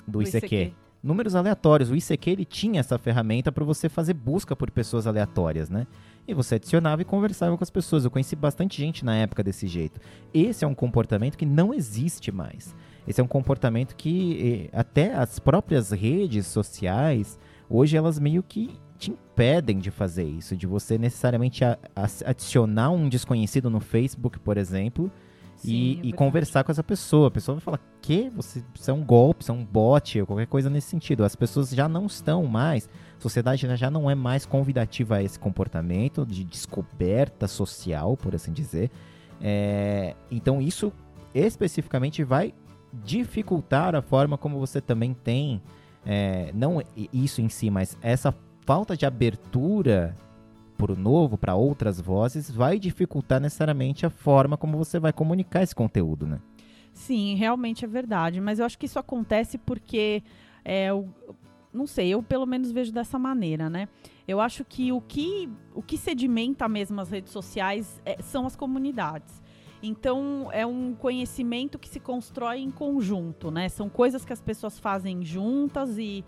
do, 0.05 0.20
do 0.20 0.22
ICQ. 0.22 0.46
ICQ 0.46 0.80
números 1.03 1.36
aleatórios. 1.36 1.89
O 1.89 1.96
ICQ 1.96 2.29
ele 2.29 2.46
tinha 2.46 2.79
essa 2.79 2.98
ferramenta 2.98 3.51
para 3.51 3.65
você 3.65 3.89
fazer 3.89 4.13
busca 4.13 4.55
por 4.55 4.70
pessoas 4.72 5.08
aleatórias, 5.08 5.70
né? 5.70 5.88
E 6.27 6.34
você 6.34 6.55
adicionava 6.55 7.01
e 7.01 7.05
conversava 7.05 7.58
com 7.58 7.63
as 7.63 7.70
pessoas. 7.70 8.05
Eu 8.05 8.12
conheci 8.12 8.36
bastante 8.36 8.77
gente 8.77 9.03
na 9.03 9.15
época 9.15 9.43
desse 9.43 9.67
jeito. 9.67 10.00
Esse 10.34 10.63
é 10.63 10.67
um 10.67 10.75
comportamento 10.75 11.38
que 11.38 11.46
não 11.46 11.74
existe 11.74 12.31
mais. 12.31 12.75
Esse 13.08 13.20
é 13.20 13.24
um 13.24 13.27
comportamento 13.27 13.96
que 13.96 14.70
até 14.72 15.15
as 15.15 15.39
próprias 15.39 15.89
redes 15.89 16.46
sociais, 16.46 17.39
hoje 17.67 17.98
elas 17.98 18.20
meio 18.20 18.43
que 18.43 18.79
te 19.00 19.10
impedem 19.10 19.79
de 19.79 19.89
fazer 19.89 20.25
isso, 20.25 20.55
de 20.55 20.67
você 20.67 21.00
necessariamente 21.00 21.63
adicionar 22.24 22.91
um 22.91 23.10
desconhecido 23.10 23.67
no 23.67 23.79
Facebook, 23.79 24.39
por 24.39 24.55
exemplo, 24.58 25.12
Sim, 25.61 25.71
e, 25.71 25.99
é 25.99 26.05
e 26.07 26.13
conversar 26.13 26.63
com 26.63 26.71
essa 26.71 26.83
pessoa. 26.83 27.27
A 27.27 27.31
pessoa 27.31 27.55
vai 27.55 27.63
falar 27.63 27.79
que 28.01 28.29
você, 28.29 28.63
você 28.73 28.89
é 28.89 28.93
um 28.93 29.03
golpe, 29.03 29.45
você 29.45 29.51
é 29.51 29.53
um 29.53 29.63
bot, 29.63 30.19
ou 30.19 30.27
qualquer 30.27 30.47
coisa 30.47 30.69
nesse 30.69 30.87
sentido. 30.87 31.23
As 31.23 31.35
pessoas 31.35 31.69
já 31.69 31.87
não 31.87 32.07
estão 32.07 32.45
mais, 32.45 32.89
a 33.17 33.21
sociedade 33.21 33.67
já 33.75 33.91
não 33.91 34.09
é 34.09 34.15
mais 34.15 34.45
convidativa 34.45 35.17
a 35.17 35.23
esse 35.23 35.39
comportamento 35.39 36.25
de 36.25 36.43
descoberta 36.43 37.47
social, 37.47 38.17
por 38.17 38.33
assim 38.33 38.51
dizer. 38.51 38.89
É, 39.39 40.15
então 40.29 40.61
isso 40.61 40.91
especificamente 41.33 42.23
vai 42.23 42.53
dificultar 43.03 43.95
a 43.95 44.01
forma 44.01 44.37
como 44.37 44.59
você 44.59 44.81
também 44.81 45.13
tem, 45.13 45.61
é, 46.05 46.51
não 46.53 46.81
isso 47.13 47.41
em 47.41 47.49
si, 47.49 47.69
mas 47.69 47.97
essa 48.01 48.33
falta 48.65 48.97
de 48.97 49.05
abertura 49.05 50.15
o 50.89 50.95
novo, 50.95 51.38
para 51.38 51.53
outras 51.53 52.00
vozes, 52.00 52.50
vai 52.50 52.79
dificultar 52.79 53.39
necessariamente 53.39 54.05
a 54.05 54.09
forma 54.09 54.57
como 54.57 54.77
você 54.77 55.00
vai 55.00 55.13
comunicar 55.13 55.61
esse 55.61 55.75
conteúdo, 55.75 56.25
né? 56.25 56.39
Sim, 56.93 57.35
realmente 57.35 57.85
é 57.85 57.88
verdade. 57.88 58.39
Mas 58.41 58.57
eu 58.57 58.65
acho 58.65 58.79
que 58.79 58.85
isso 58.85 58.97
acontece 58.97 59.57
porque 59.57 60.23
é, 60.65 60.89
não 61.73 61.88
sei, 61.88 62.09
eu 62.09 62.21
pelo 62.21 62.45
menos 62.45 62.71
vejo 62.71 62.91
dessa 62.91 63.17
maneira, 63.17 63.69
né? 63.69 63.88
Eu 64.27 64.39
acho 64.39 64.63
que 64.63 64.91
o 64.91 65.01
que, 65.01 65.50
o 65.73 65.81
que 65.81 65.97
sedimenta 65.97 66.67
mesmo 66.67 67.00
as 67.00 67.09
redes 67.09 67.31
sociais 67.31 68.01
é, 68.05 68.21
são 68.21 68.45
as 68.45 68.55
comunidades. 68.55 69.41
Então, 69.83 70.50
é 70.51 70.65
um 70.65 70.93
conhecimento 70.93 71.79
que 71.79 71.89
se 71.89 72.00
constrói 72.00 72.59
em 72.59 72.69
conjunto, 72.69 73.50
né? 73.50 73.67
São 73.67 73.89
coisas 73.89 74.23
que 74.23 74.31
as 74.31 74.41
pessoas 74.41 74.77
fazem 74.77 75.25
juntas 75.25 75.97
e, 75.97 76.23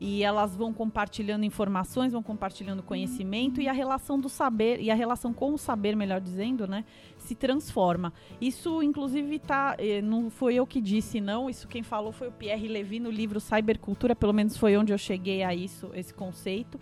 e 0.00 0.22
elas 0.22 0.54
vão 0.54 0.72
compartilhando 0.72 1.44
informações, 1.44 2.12
vão 2.12 2.22
compartilhando 2.22 2.82
conhecimento 2.82 3.60
e 3.60 3.68
a 3.68 3.72
relação 3.72 4.18
do 4.20 4.28
saber, 4.28 4.80
e 4.80 4.90
a 4.90 4.94
relação 4.94 5.32
com 5.32 5.54
o 5.54 5.58
saber, 5.58 5.96
melhor 5.96 6.20
dizendo, 6.20 6.66
né? 6.66 6.84
Se 7.18 7.34
transforma. 7.34 8.12
Isso, 8.40 8.82
inclusive, 8.82 9.38
tá. 9.38 9.74
Eh, 9.78 10.02
não 10.02 10.28
foi 10.30 10.54
eu 10.54 10.66
que 10.66 10.80
disse, 10.80 11.20
não. 11.20 11.48
Isso 11.48 11.66
quem 11.66 11.82
falou 11.82 12.12
foi 12.12 12.28
o 12.28 12.32
Pierre 12.32 12.68
Levy 12.68 13.00
no 13.00 13.10
livro 13.10 13.40
Cybercultura, 13.40 14.14
pelo 14.14 14.32
menos 14.32 14.56
foi 14.56 14.76
onde 14.76 14.92
eu 14.92 14.98
cheguei 14.98 15.42
a 15.42 15.54
isso, 15.54 15.90
esse 15.94 16.12
conceito. 16.12 16.78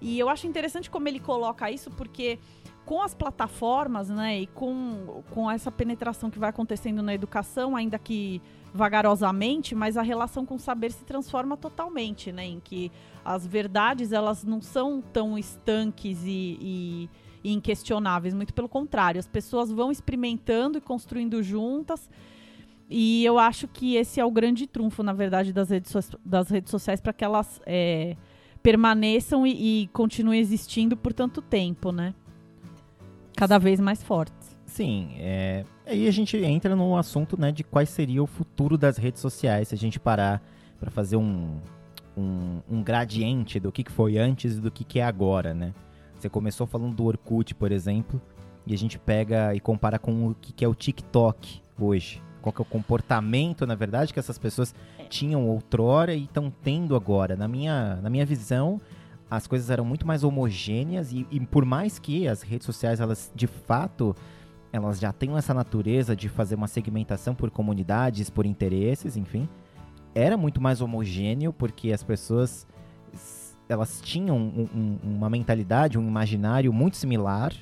E 0.00 0.18
eu 0.18 0.28
acho 0.28 0.46
interessante 0.46 0.90
como 0.90 1.08
ele 1.08 1.18
coloca 1.18 1.70
isso, 1.70 1.90
porque 1.90 2.38
com 2.84 3.02
as 3.02 3.12
plataformas, 3.12 4.08
né, 4.08 4.40
e 4.40 4.46
com, 4.46 5.22
com 5.30 5.50
essa 5.50 5.70
penetração 5.70 6.30
que 6.30 6.38
vai 6.38 6.48
acontecendo 6.48 7.02
na 7.02 7.12
educação, 7.12 7.76
ainda 7.76 7.98
que 7.98 8.40
vagarosamente, 8.72 9.74
mas 9.74 9.96
a 9.96 10.02
relação 10.02 10.44
com 10.44 10.56
o 10.56 10.58
saber 10.58 10.92
se 10.92 11.04
transforma 11.04 11.56
totalmente, 11.56 12.30
né, 12.30 12.46
em 12.46 12.60
que 12.60 12.92
as 13.24 13.46
verdades 13.46 14.12
elas 14.12 14.44
não 14.44 14.60
são 14.60 15.00
tão 15.00 15.38
estanques 15.38 16.22
e, 16.24 16.58
e, 16.60 17.10
e 17.42 17.52
inquestionáveis, 17.52 18.34
muito 18.34 18.54
pelo 18.54 18.68
contrário, 18.68 19.18
as 19.18 19.26
pessoas 19.26 19.70
vão 19.70 19.90
experimentando 19.90 20.78
e 20.78 20.80
construindo 20.80 21.42
juntas. 21.42 22.08
E 22.90 23.22
eu 23.24 23.38
acho 23.38 23.68
que 23.68 23.96
esse 23.96 24.18
é 24.18 24.24
o 24.24 24.30
grande 24.30 24.66
trunfo, 24.66 25.02
na 25.02 25.12
verdade, 25.12 25.52
das 25.52 25.68
redes, 25.68 25.90
so 25.90 26.00
das 26.24 26.48
redes 26.48 26.70
sociais 26.70 27.00
para 27.00 27.12
que 27.12 27.22
elas 27.22 27.60
é, 27.66 28.16
permaneçam 28.62 29.46
e, 29.46 29.82
e 29.82 29.86
continuem 29.88 30.40
existindo 30.40 30.96
por 30.96 31.12
tanto 31.12 31.42
tempo, 31.42 31.92
né? 31.92 32.14
cada 33.38 33.56
vez 33.56 33.78
mais 33.78 34.02
fortes. 34.02 34.37
Sim, 34.78 35.16
é, 35.18 35.64
aí 35.84 36.06
a 36.06 36.10
gente 36.12 36.36
entra 36.36 36.76
no 36.76 36.96
assunto 36.96 37.36
né, 37.36 37.50
de 37.50 37.64
quais 37.64 37.88
seria 37.88 38.22
o 38.22 38.28
futuro 38.28 38.78
das 38.78 38.96
redes 38.96 39.20
sociais, 39.20 39.66
se 39.66 39.74
a 39.74 39.76
gente 39.76 39.98
parar 39.98 40.40
para 40.78 40.88
fazer 40.88 41.16
um, 41.16 41.56
um, 42.16 42.60
um, 42.70 42.80
gradiente 42.80 43.58
do 43.58 43.72
que, 43.72 43.82
que 43.82 43.90
foi 43.90 44.18
antes 44.18 44.56
e 44.56 44.60
do 44.60 44.70
que, 44.70 44.84
que 44.84 45.00
é 45.00 45.02
agora, 45.02 45.52
né? 45.52 45.74
Você 46.16 46.28
começou 46.28 46.64
falando 46.64 46.94
do 46.94 47.06
Orkut, 47.06 47.56
por 47.56 47.72
exemplo, 47.72 48.22
e 48.64 48.72
a 48.72 48.78
gente 48.78 49.00
pega 49.00 49.52
e 49.52 49.58
compara 49.58 49.98
com 49.98 50.28
o 50.28 50.34
que, 50.36 50.52
que 50.52 50.64
é 50.64 50.68
o 50.68 50.76
TikTok 50.76 51.60
hoje. 51.76 52.22
Qual 52.40 52.52
que 52.52 52.60
é 52.60 52.62
o 52.62 52.64
comportamento, 52.64 53.66
na 53.66 53.74
verdade, 53.74 54.12
que 54.12 54.20
essas 54.20 54.38
pessoas 54.38 54.72
tinham 55.08 55.44
outrora 55.48 56.14
e 56.14 56.22
estão 56.22 56.52
tendo 56.62 56.94
agora. 56.94 57.34
Na 57.34 57.48
minha, 57.48 57.96
na 57.96 58.08
minha 58.08 58.24
visão, 58.24 58.80
as 59.28 59.44
coisas 59.48 59.70
eram 59.70 59.84
muito 59.84 60.06
mais 60.06 60.22
homogêneas 60.22 61.10
e, 61.12 61.26
e, 61.32 61.40
por 61.40 61.64
mais 61.64 61.98
que 61.98 62.28
as 62.28 62.42
redes 62.42 62.64
sociais 62.64 63.00
elas 63.00 63.32
de 63.34 63.48
fato 63.48 64.14
elas 64.72 64.98
já 64.98 65.12
tenham 65.12 65.36
essa 65.36 65.54
natureza 65.54 66.14
de 66.14 66.28
fazer 66.28 66.54
uma 66.54 66.68
segmentação 66.68 67.34
por 67.34 67.50
comunidades, 67.50 68.30
por 68.30 68.46
interesses, 68.46 69.16
enfim, 69.16 69.48
era 70.14 70.36
muito 70.36 70.60
mais 70.60 70.80
homogêneo 70.80 71.52
porque 71.52 71.92
as 71.92 72.02
pessoas 72.02 72.66
elas 73.68 74.00
tinham 74.00 74.36
um, 74.36 74.68
um, 74.74 74.98
uma 75.16 75.28
mentalidade, 75.28 75.98
um 75.98 76.08
imaginário 76.08 76.72
muito 76.72 76.96
similar, 76.96 77.52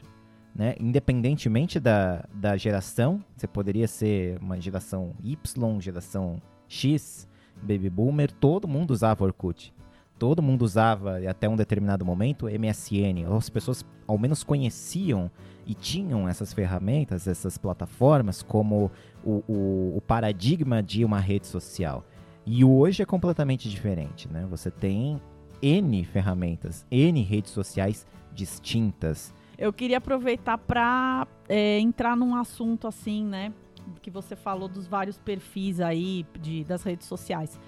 né? 0.54 0.74
Independentemente 0.80 1.80
da, 1.80 2.24
da 2.32 2.56
geração, 2.56 3.22
você 3.36 3.46
poderia 3.46 3.88
ser 3.88 4.38
uma 4.40 4.60
geração 4.60 5.14
Y, 5.22 5.80
geração 5.80 6.40
X, 6.68 7.28
baby 7.60 7.90
boomer, 7.90 8.30
todo 8.30 8.68
mundo 8.68 8.92
usava 8.92 9.24
Orkut 9.24 9.74
todo 10.18 10.42
mundo 10.42 10.62
usava 10.62 11.18
até 11.28 11.48
um 11.48 11.56
determinado 11.56 12.04
momento 12.04 12.46
MSN. 12.46 13.26
As 13.36 13.50
pessoas 13.50 13.84
ao 14.06 14.18
menos 14.18 14.42
conheciam 14.42 15.30
e 15.66 15.74
tinham 15.74 16.28
essas 16.28 16.52
ferramentas, 16.52 17.26
essas 17.26 17.58
plataformas 17.58 18.42
como 18.42 18.90
o, 19.24 19.42
o, 19.48 19.96
o 19.96 20.00
paradigma 20.00 20.82
de 20.82 21.04
uma 21.04 21.18
rede 21.18 21.46
social. 21.46 22.04
E 22.46 22.64
hoje 22.64 23.02
é 23.02 23.06
completamente 23.06 23.68
diferente, 23.68 24.28
né? 24.28 24.46
Você 24.48 24.70
tem 24.70 25.20
N 25.60 26.04
ferramentas, 26.04 26.86
N 26.90 27.20
redes 27.22 27.50
sociais 27.50 28.06
distintas. 28.32 29.34
Eu 29.58 29.72
queria 29.72 29.98
aproveitar 29.98 30.56
para 30.58 31.26
é, 31.48 31.80
entrar 31.80 32.16
num 32.16 32.36
assunto 32.36 32.86
assim, 32.86 33.24
né? 33.24 33.52
Que 34.00 34.10
você 34.10 34.36
falou 34.36 34.68
dos 34.68 34.86
vários 34.86 35.18
perfis 35.18 35.80
aí 35.80 36.24
de, 36.40 36.62
das 36.62 36.82
redes 36.84 37.06
sociais. 37.06 37.58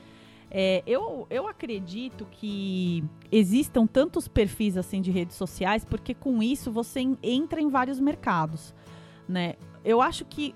É, 0.51 0.83
eu, 0.87 1.27
eu 1.29 1.47
acredito 1.47 2.27
que 2.31 3.05
existam 3.31 3.87
tantos 3.87 4.27
perfis 4.27 4.77
assim 4.77 5.01
de 5.01 5.11
redes 5.11 5.37
sociais, 5.37 5.85
porque 5.85 6.15
com 6.15 6.43
isso 6.43 6.73
você 6.73 7.01
entra 7.23 7.61
em 7.61 7.69
vários 7.69 8.01
mercados. 8.01 8.75
Né? 9.29 9.55
Eu 9.85 10.01
acho 10.01 10.25
que 10.25 10.55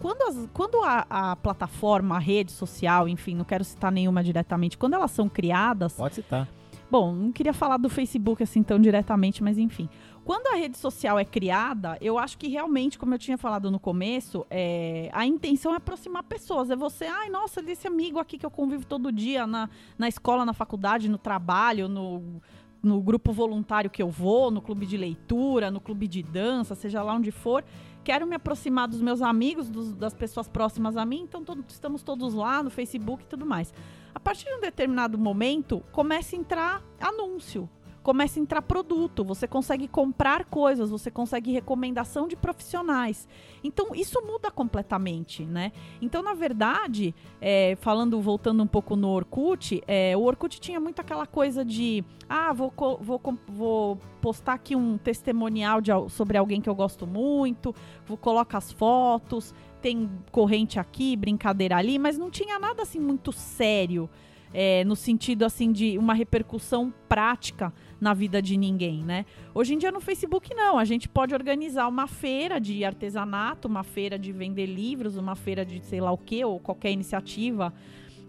quando, 0.00 0.22
as, 0.22 0.48
quando 0.52 0.82
a, 0.82 1.06
a, 1.08 1.36
plataforma, 1.36 2.16
a 2.16 2.18
rede 2.18 2.52
social, 2.52 3.08
enfim, 3.08 3.34
não 3.34 3.44
quero 3.44 3.64
citar 3.64 3.92
nenhuma 3.92 4.22
diretamente, 4.22 4.76
quando 4.78 4.94
elas 4.94 5.10
são 5.10 5.28
criadas. 5.28 5.94
Pode 5.94 6.16
citar. 6.16 6.48
Bom, 6.90 7.12
não 7.14 7.32
queria 7.32 7.52
falar 7.52 7.76
do 7.76 7.90
Facebook 7.90 8.42
assim 8.42 8.62
tão 8.62 8.80
diretamente, 8.80 9.42
mas 9.42 9.58
enfim. 9.58 9.88
Quando 10.28 10.48
a 10.48 10.56
rede 10.56 10.76
social 10.76 11.18
é 11.18 11.24
criada, 11.24 11.96
eu 12.02 12.18
acho 12.18 12.36
que 12.36 12.48
realmente, 12.48 12.98
como 12.98 13.14
eu 13.14 13.18
tinha 13.18 13.38
falado 13.38 13.70
no 13.70 13.80
começo, 13.80 14.44
é, 14.50 15.08
a 15.14 15.24
intenção 15.24 15.72
é 15.72 15.78
aproximar 15.78 16.22
pessoas. 16.22 16.70
É 16.70 16.76
você, 16.76 17.06
ai, 17.06 17.30
nossa, 17.30 17.62
desse 17.62 17.86
amigo 17.86 18.18
aqui 18.18 18.36
que 18.36 18.44
eu 18.44 18.50
convivo 18.50 18.84
todo 18.84 19.10
dia 19.10 19.46
na, 19.46 19.70
na 19.96 20.06
escola, 20.06 20.44
na 20.44 20.52
faculdade, 20.52 21.08
no 21.08 21.16
trabalho, 21.16 21.88
no, 21.88 22.42
no 22.82 23.00
grupo 23.00 23.32
voluntário 23.32 23.88
que 23.88 24.02
eu 24.02 24.10
vou, 24.10 24.50
no 24.50 24.60
clube 24.60 24.84
de 24.84 24.98
leitura, 24.98 25.70
no 25.70 25.80
clube 25.80 26.06
de 26.06 26.22
dança, 26.22 26.74
seja 26.74 27.02
lá 27.02 27.14
onde 27.14 27.30
for. 27.30 27.64
Quero 28.04 28.26
me 28.26 28.36
aproximar 28.36 28.86
dos 28.86 29.00
meus 29.00 29.22
amigos, 29.22 29.70
dos, 29.70 29.94
das 29.94 30.12
pessoas 30.12 30.46
próximas 30.46 30.98
a 30.98 31.06
mim, 31.06 31.22
então 31.22 31.42
estamos 31.66 32.02
todos 32.02 32.34
lá 32.34 32.62
no 32.62 32.68
Facebook 32.68 33.24
e 33.24 33.26
tudo 33.26 33.46
mais. 33.46 33.72
A 34.14 34.20
partir 34.20 34.44
de 34.44 34.52
um 34.52 34.60
determinado 34.60 35.16
momento, 35.16 35.82
começa 35.90 36.36
a 36.36 36.38
entrar 36.38 36.82
anúncio 37.00 37.66
começa 38.08 38.40
a 38.40 38.42
entrar 38.42 38.62
produto, 38.62 39.22
você 39.22 39.46
consegue 39.46 39.86
comprar 39.86 40.46
coisas, 40.46 40.88
você 40.88 41.10
consegue 41.10 41.52
recomendação 41.52 42.26
de 42.26 42.36
profissionais. 42.36 43.28
Então, 43.62 43.94
isso 43.94 44.18
muda 44.26 44.50
completamente, 44.50 45.44
né? 45.44 45.72
Então, 46.00 46.22
na 46.22 46.32
verdade, 46.32 47.14
é, 47.38 47.76
falando, 47.82 48.18
voltando 48.18 48.62
um 48.62 48.66
pouco 48.66 48.96
no 48.96 49.10
Orkut, 49.10 49.82
é, 49.86 50.16
o 50.16 50.22
Orkut 50.22 50.58
tinha 50.58 50.80
muito 50.80 51.00
aquela 51.00 51.26
coisa 51.26 51.62
de, 51.62 52.02
ah, 52.26 52.50
vou, 52.54 52.72
vou, 52.98 53.20
vou 53.46 53.98
postar 54.22 54.54
aqui 54.54 54.74
um 54.74 54.96
testemunial 54.96 55.82
de, 55.82 55.90
sobre 56.08 56.38
alguém 56.38 56.62
que 56.62 56.70
eu 56.70 56.74
gosto 56.74 57.06
muito, 57.06 57.74
vou 58.06 58.16
colocar 58.16 58.56
as 58.56 58.72
fotos, 58.72 59.54
tem 59.82 60.10
corrente 60.32 60.78
aqui, 60.78 61.14
brincadeira 61.14 61.76
ali, 61.76 61.98
mas 61.98 62.16
não 62.16 62.30
tinha 62.30 62.58
nada 62.58 62.80
assim 62.84 63.00
muito 63.00 63.32
sério, 63.32 64.08
é, 64.52 64.84
no 64.84 64.96
sentido 64.96 65.44
assim 65.44 65.72
de 65.72 65.98
uma 65.98 66.14
repercussão 66.14 66.92
prática 67.08 67.72
na 68.00 68.14
vida 68.14 68.40
de 68.40 68.56
ninguém, 68.56 69.02
né? 69.02 69.24
Hoje 69.54 69.74
em 69.74 69.78
dia 69.78 69.90
no 69.90 70.00
Facebook 70.00 70.54
não, 70.54 70.78
a 70.78 70.84
gente 70.84 71.08
pode 71.08 71.34
organizar 71.34 71.88
uma 71.88 72.06
feira 72.06 72.60
de 72.60 72.84
artesanato, 72.84 73.68
uma 73.68 73.82
feira 73.82 74.18
de 74.18 74.32
vender 74.32 74.66
livros, 74.66 75.16
uma 75.16 75.34
feira 75.34 75.64
de 75.64 75.80
sei 75.84 76.00
lá 76.00 76.12
o 76.12 76.18
que 76.18 76.44
ou 76.44 76.58
qualquer 76.60 76.92
iniciativa. 76.92 77.72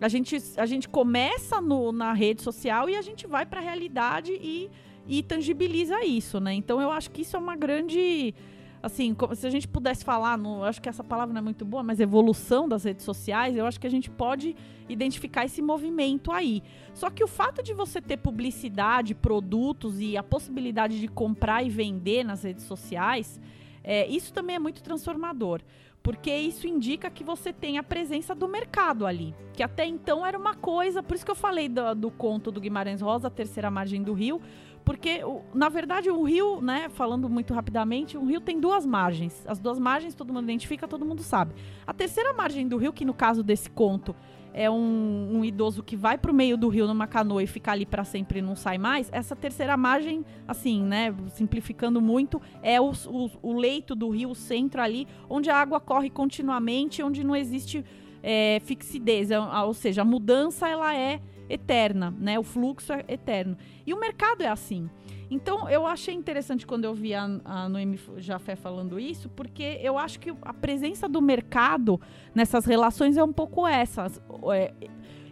A 0.02 0.08
gente, 0.08 0.38
a 0.56 0.66
gente 0.66 0.88
começa 0.88 1.60
no, 1.60 1.92
na 1.92 2.14
rede 2.14 2.42
social 2.42 2.90
e 2.90 2.96
a 2.96 3.02
gente 3.02 3.28
vai 3.28 3.46
para 3.46 3.60
a 3.60 3.64
realidade 3.64 4.32
e, 4.32 4.70
e 5.08 5.22
tangibiliza 5.22 6.04
isso, 6.06 6.40
né? 6.40 6.54
Então 6.54 6.82
eu 6.82 6.90
acho 6.90 7.12
que 7.12 7.22
isso 7.22 7.36
é 7.36 7.40
uma 7.40 7.56
grande 7.56 8.34
assim, 8.82 9.16
se 9.36 9.46
a 9.46 9.50
gente 9.50 9.68
pudesse 9.68 10.04
falar, 10.04 10.38
no, 10.38 10.64
acho 10.64 10.82
que 10.82 10.90
essa 10.90 11.04
palavra 11.04 11.34
não 11.34 11.40
é 11.40 11.44
muito 11.44 11.66
boa, 11.66 11.84
mas 11.84 12.00
evolução 12.00 12.68
das 12.68 12.84
redes 12.84 13.04
sociais, 13.04 13.56
eu 13.56 13.66
acho 13.66 13.80
que 13.80 13.88
a 13.88 13.92
gente 13.92 14.10
pode 14.10 14.56
identificar 14.88 15.46
esse 15.46 15.62
movimento 15.62 16.32
aí. 16.32 16.64
Só 16.94 17.10
que 17.10 17.24
o 17.24 17.28
fato 17.28 17.62
de 17.62 17.74
você 17.74 18.02
ter 18.02 18.18
publicidade, 18.18 19.14
produtos 19.14 20.00
e 20.00 20.18
a 20.18 20.24
possibilidade 20.24 21.00
de 21.00 21.08
comprar 21.08 21.64
e 21.64 21.70
vender 21.70 22.24
nas 22.24 22.44
redes 22.44 22.64
sociais, 22.64 23.40
é, 23.84 24.08
isso 24.08 24.34
também 24.34 24.56
é 24.56 24.60
muito 24.60 24.82
transformador. 24.82 25.62
Porque 26.02 26.34
isso 26.34 26.66
indica 26.66 27.10
que 27.10 27.26
você 27.26 27.52
tem 27.52 27.78
a 27.78 27.84
presença 27.84 28.34
do 28.34 28.48
mercado 28.48 29.06
ali. 29.06 29.36
Que 29.54 29.62
até 29.62 29.86
então 29.86 30.26
era 30.26 30.38
uma 30.38 30.56
coisa. 30.56 31.04
Por 31.04 31.14
isso 31.14 31.26
que 31.26 31.32
eu 31.32 31.36
falei 31.36 31.68
do, 31.68 31.94
do 31.94 32.10
conto 32.10 32.52
do 32.52 32.62
Guimarães 32.62 33.02
Rosa, 33.02 33.30
terceira 33.30 33.70
margem 33.70 34.02
do 34.02 34.14
rio 34.14 34.42
porque, 34.90 35.22
na 35.54 35.70
verdade, 35.70 36.10
o 36.10 36.24
rio, 36.24 36.60
né, 36.62 36.90
falando 36.90 37.30
muito 37.30 37.54
rapidamente, 37.54 38.18
o 38.18 38.26
rio 38.26 38.42
tem 38.42 38.60
duas 38.60 38.88
margens. 38.88 39.46
As 39.48 39.60
duas 39.60 39.78
margens 39.78 40.16
todo 40.16 40.34
mundo 40.34 40.46
identifica, 40.46 40.88
todo 40.88 41.06
mundo 41.06 41.22
sabe. 41.22 41.54
A 41.86 41.94
terceira 41.94 42.34
margem 42.34 42.68
do 42.68 42.76
rio, 42.76 42.92
que 42.92 43.06
no 43.06 43.14
caso 43.14 43.44
desse 43.44 43.70
conto 43.70 44.16
é 44.52 44.68
um, 44.68 45.30
um 45.38 45.46
idoso 45.46 45.84
que 45.84 45.96
vai 45.96 46.18
pro 46.18 46.34
meio 46.34 46.58
do 46.58 46.68
rio 46.70 46.88
numa 46.88 47.06
canoa 47.06 47.44
e 47.44 47.46
fica 47.46 47.72
ali 47.72 47.86
para 47.86 48.04
sempre 48.04 48.40
e 48.40 48.42
não 48.42 48.56
sai 48.56 48.80
mais, 48.80 49.10
essa 49.12 49.36
terceira 49.36 49.78
margem, 49.78 50.26
assim, 50.48 50.82
né, 50.82 51.14
simplificando 51.36 52.02
muito, 52.02 52.42
é 52.64 52.82
o, 52.82 52.90
o, 52.90 53.30
o 53.44 53.54
leito 53.60 53.94
do 53.94 54.10
rio, 54.10 54.32
o 54.32 54.36
centro 54.36 54.82
ali, 54.82 55.08
onde 55.30 55.52
a 55.52 55.56
água 55.56 55.80
corre 55.80 56.10
continuamente, 56.10 57.04
onde 57.04 57.24
não 57.24 57.36
existe 57.36 57.86
é, 58.24 58.60
fixidez, 58.66 59.30
é, 59.30 59.40
ou 59.40 59.74
seja, 59.76 60.02
a 60.02 60.06
mudança 60.06 60.68
ela 60.68 60.96
é 60.96 61.22
eterna, 61.50 62.14
né? 62.18 62.38
O 62.38 62.44
fluxo 62.44 62.94
é 62.94 63.04
eterno. 63.08 63.58
E 63.86 63.94
o 63.94 64.00
mercado 64.00 64.42
é 64.42 64.48
assim. 64.48 64.90
Então, 65.32 65.70
eu 65.70 65.86
achei 65.86 66.14
interessante 66.14 66.66
quando 66.66 66.86
eu 66.86 66.94
vi 66.94 67.14
a, 67.14 67.40
a 67.46 67.70
Noemi 67.70 68.00
Jafé 68.18 68.56
falando 68.56 69.00
isso, 69.00 69.30
porque 69.30 69.80
eu 69.82 69.98
acho 69.98 70.20
que 70.20 70.34
a 70.42 70.54
presença 70.54 71.08
do 71.08 71.22
mercado 71.22 72.00
nessas 72.34 72.66
relações 72.66 73.18
é 73.18 73.24
um 73.24 73.34
pouco 73.34 73.68
essa. 73.68 74.08
É, 74.54 74.74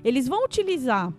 eles 0.04 0.28
vão 0.28 0.44
utilizar 0.46 1.12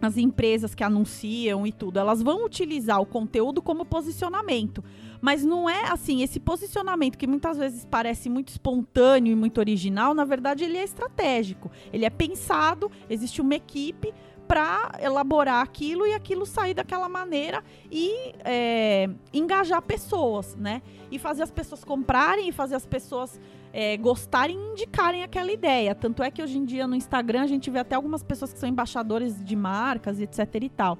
as 0.00 0.16
empresas 0.16 0.74
que 0.74 0.84
anunciam 0.84 1.66
e 1.66 1.72
tudo, 1.72 1.98
elas 1.98 2.22
vão 2.22 2.44
utilizar 2.44 3.00
o 3.00 3.06
conteúdo 3.06 3.62
como 3.62 3.84
posicionamento. 3.84 4.84
Mas 5.20 5.42
não 5.42 5.68
é 5.68 5.90
assim, 5.90 6.22
esse 6.22 6.38
posicionamento 6.38 7.16
que 7.16 7.26
muitas 7.26 7.56
vezes 7.56 7.86
parece 7.86 8.28
muito 8.28 8.48
espontâneo 8.48 9.32
e 9.32 9.34
muito 9.34 9.58
original, 9.58 10.14
na 10.14 10.24
verdade 10.24 10.64
ele 10.64 10.76
é 10.76 10.84
estratégico. 10.84 11.70
Ele 11.92 12.04
é 12.04 12.10
pensado, 12.10 12.90
existe 13.08 13.40
uma 13.40 13.54
equipe 13.54 14.12
para 14.46 14.92
elaborar 15.00 15.62
aquilo 15.62 16.06
e 16.06 16.14
aquilo 16.14 16.46
sair 16.46 16.74
daquela 16.74 17.08
maneira 17.08 17.62
e 17.90 18.32
é, 18.44 19.08
engajar 19.32 19.82
pessoas, 19.82 20.54
né? 20.56 20.82
E 21.10 21.18
fazer 21.18 21.42
as 21.42 21.50
pessoas 21.50 21.84
comprarem 21.84 22.48
e 22.48 22.52
fazer 22.52 22.74
as 22.74 22.86
pessoas 22.86 23.40
é, 23.72 23.96
gostarem 23.96 24.56
e 24.56 24.72
indicarem 24.72 25.22
aquela 25.22 25.52
ideia. 25.52 25.94
Tanto 25.94 26.22
é 26.22 26.30
que 26.30 26.42
hoje 26.42 26.58
em 26.58 26.64
dia 26.64 26.86
no 26.86 26.94
Instagram 26.94 27.42
a 27.42 27.46
gente 27.46 27.70
vê 27.70 27.80
até 27.80 27.94
algumas 27.94 28.22
pessoas 28.22 28.52
que 28.52 28.58
são 28.58 28.68
embaixadores 28.68 29.44
de 29.44 29.56
marcas, 29.56 30.20
etc 30.20 30.38
e 30.62 30.68
tal. 30.68 30.98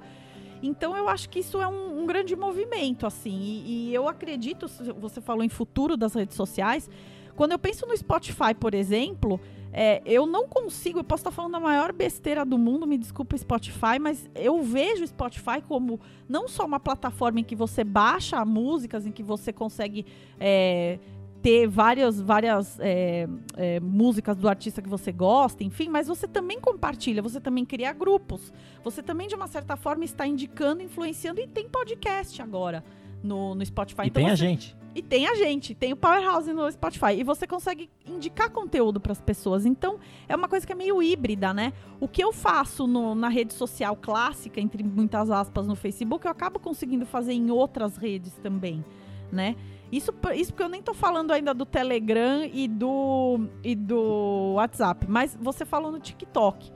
Então 0.61 0.95
eu 0.97 1.07
acho 1.07 1.29
que 1.29 1.39
isso 1.39 1.61
é 1.61 1.67
um, 1.67 2.01
um 2.01 2.05
grande 2.05 2.35
movimento, 2.35 3.05
assim. 3.05 3.39
E, 3.39 3.89
e 3.89 3.93
eu 3.93 4.07
acredito, 4.07 4.67
você 4.99 5.21
falou 5.21 5.43
em 5.43 5.49
futuro 5.49 5.95
das 5.95 6.13
redes 6.13 6.35
sociais. 6.35 6.89
Quando 7.35 7.51
eu 7.51 7.59
penso 7.59 7.85
no 7.85 7.95
Spotify, 7.95 8.53
por 8.59 8.73
exemplo, 8.73 9.39
é, 9.79 10.01
eu 10.07 10.25
não 10.25 10.47
consigo, 10.47 10.97
eu 10.97 11.03
posso 11.03 11.21
estar 11.21 11.29
falando 11.29 11.53
a 11.53 11.59
maior 11.59 11.93
besteira 11.93 12.43
do 12.43 12.57
mundo, 12.57 12.87
me 12.87 12.97
desculpa 12.97 13.37
Spotify, 13.37 13.99
mas 14.01 14.27
eu 14.33 14.63
vejo 14.63 15.03
o 15.03 15.07
Spotify 15.07 15.61
como 15.67 15.99
não 16.27 16.47
só 16.47 16.65
uma 16.65 16.79
plataforma 16.79 17.41
em 17.41 17.43
que 17.43 17.55
você 17.55 17.83
baixa 17.83 18.43
músicas, 18.43 19.05
em 19.05 19.11
que 19.11 19.21
você 19.21 19.53
consegue 19.53 20.03
é, 20.39 20.97
ter 21.43 21.67
várias, 21.67 22.19
várias 22.19 22.79
é, 22.79 23.27
é, 23.55 23.79
músicas 23.79 24.35
do 24.35 24.49
artista 24.49 24.81
que 24.81 24.89
você 24.89 25.11
gosta, 25.11 25.63
enfim, 25.63 25.89
mas 25.89 26.07
você 26.07 26.27
também 26.27 26.59
compartilha, 26.59 27.21
você 27.21 27.39
também 27.39 27.63
cria 27.63 27.93
grupos, 27.93 28.51
você 28.83 29.03
também, 29.03 29.27
de 29.27 29.35
uma 29.35 29.45
certa 29.45 29.77
forma, 29.77 30.03
está 30.03 30.25
indicando, 30.25 30.81
influenciando, 30.81 31.39
e 31.39 31.45
tem 31.45 31.69
podcast 31.69 32.41
agora 32.41 32.83
no, 33.21 33.53
no 33.53 33.63
Spotify. 33.63 34.05
E 34.05 34.07
então, 34.07 34.23
tem 34.23 34.25
você... 34.25 34.31
a 34.31 34.35
gente. 34.35 34.75
E 34.95 35.01
tem 35.01 35.27
a 35.27 35.35
gente, 35.35 35.75
tem 35.75 35.93
o 35.93 35.95
Powerhouse 35.95 36.51
no 36.51 36.71
Spotify. 36.71 37.13
E 37.17 37.23
você 37.23 37.45
consegue 37.45 37.89
indicar 38.05 38.49
conteúdo 38.49 38.99
para 38.99 39.11
as 39.11 39.21
pessoas. 39.21 39.65
Então, 39.65 39.99
é 40.27 40.35
uma 40.35 40.47
coisa 40.47 40.65
que 40.65 40.71
é 40.71 40.75
meio 40.75 41.03
híbrida, 41.03 41.53
né? 41.53 41.71
O 41.99 42.07
que 42.07 42.23
eu 42.23 42.33
faço 42.33 42.87
no, 42.87 43.13
na 43.13 43.29
rede 43.29 43.53
social 43.53 43.95
clássica, 43.95 44.59
entre 44.59 44.83
muitas 44.83 45.29
aspas, 45.29 45.67
no 45.67 45.75
Facebook, 45.75 46.25
eu 46.25 46.31
acabo 46.31 46.59
conseguindo 46.59 47.05
fazer 47.05 47.33
em 47.33 47.51
outras 47.51 47.95
redes 47.95 48.33
também, 48.41 48.83
né? 49.31 49.55
Isso, 49.91 50.13
isso 50.35 50.51
porque 50.51 50.63
eu 50.63 50.69
nem 50.69 50.81
tô 50.81 50.93
falando 50.93 51.31
ainda 51.31 51.53
do 51.53 51.65
Telegram 51.65 52.43
e 52.51 52.67
do, 52.67 53.47
e 53.63 53.73
do 53.73 54.53
WhatsApp, 54.55 55.05
mas 55.07 55.37
você 55.39 55.63
falou 55.63 55.91
no 55.91 55.99
TikTok. 55.99 56.71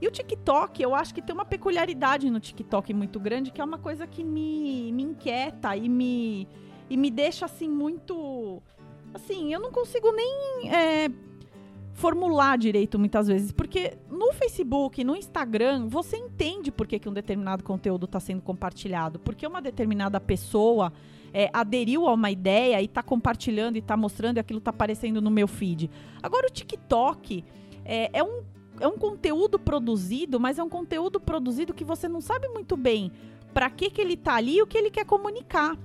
E 0.00 0.06
o 0.06 0.10
TikTok, 0.10 0.82
eu 0.82 0.94
acho 0.94 1.14
que 1.14 1.22
tem 1.22 1.34
uma 1.34 1.44
peculiaridade 1.44 2.30
no 2.30 2.38
TikTok 2.38 2.92
muito 2.92 3.18
grande, 3.18 3.50
que 3.50 3.60
é 3.60 3.64
uma 3.64 3.78
coisa 3.78 4.06
que 4.06 4.22
me, 4.22 4.92
me 4.92 5.02
inquieta 5.02 5.76
e 5.76 5.88
me, 5.88 6.46
e 6.88 6.96
me 6.96 7.10
deixa 7.10 7.46
assim 7.46 7.68
muito. 7.68 8.62
Assim, 9.14 9.52
eu 9.52 9.60
não 9.60 9.70
consigo 9.70 10.12
nem 10.12 10.70
é, 10.70 11.10
formular 11.94 12.58
direito 12.58 12.98
muitas 12.98 13.26
vezes, 13.26 13.50
porque 13.50 13.96
no 14.10 14.32
Facebook, 14.32 15.02
no 15.02 15.16
Instagram, 15.16 15.88
você 15.88 16.16
entende 16.16 16.70
por 16.70 16.86
que, 16.86 16.98
que 16.98 17.08
um 17.08 17.12
determinado 17.12 17.64
conteúdo 17.64 18.04
está 18.04 18.20
sendo 18.20 18.42
compartilhado, 18.42 19.18
porque 19.18 19.46
uma 19.46 19.62
determinada 19.62 20.20
pessoa 20.20 20.92
é, 21.32 21.48
aderiu 21.52 22.06
a 22.06 22.12
uma 22.12 22.30
ideia 22.30 22.80
e 22.82 22.84
está 22.84 23.02
compartilhando 23.02 23.76
e 23.76 23.78
está 23.78 23.96
mostrando 23.96 24.36
e 24.36 24.40
aquilo 24.40 24.58
está 24.58 24.70
aparecendo 24.70 25.22
no 25.22 25.30
meu 25.30 25.48
feed. 25.48 25.90
Agora 26.22 26.46
o 26.46 26.50
TikTok 26.50 27.42
é, 27.84 28.10
é 28.12 28.22
um 28.22 28.42
é 28.80 28.86
um 28.86 28.98
conteúdo 28.98 29.58
produzido, 29.58 30.38
mas 30.38 30.58
é 30.58 30.62
um 30.62 30.68
conteúdo 30.68 31.18
produzido 31.18 31.72
que 31.72 31.84
você 31.84 32.08
não 32.08 32.20
sabe 32.20 32.48
muito 32.48 32.76
bem 32.76 33.10
para 33.54 33.70
que, 33.70 33.90
que 33.90 34.00
ele 34.00 34.14
está 34.14 34.34
ali 34.34 34.58
e 34.58 34.62
o 34.62 34.66
que 34.66 34.76
ele 34.76 34.90
quer 34.90 35.06
comunicar. 35.06 35.78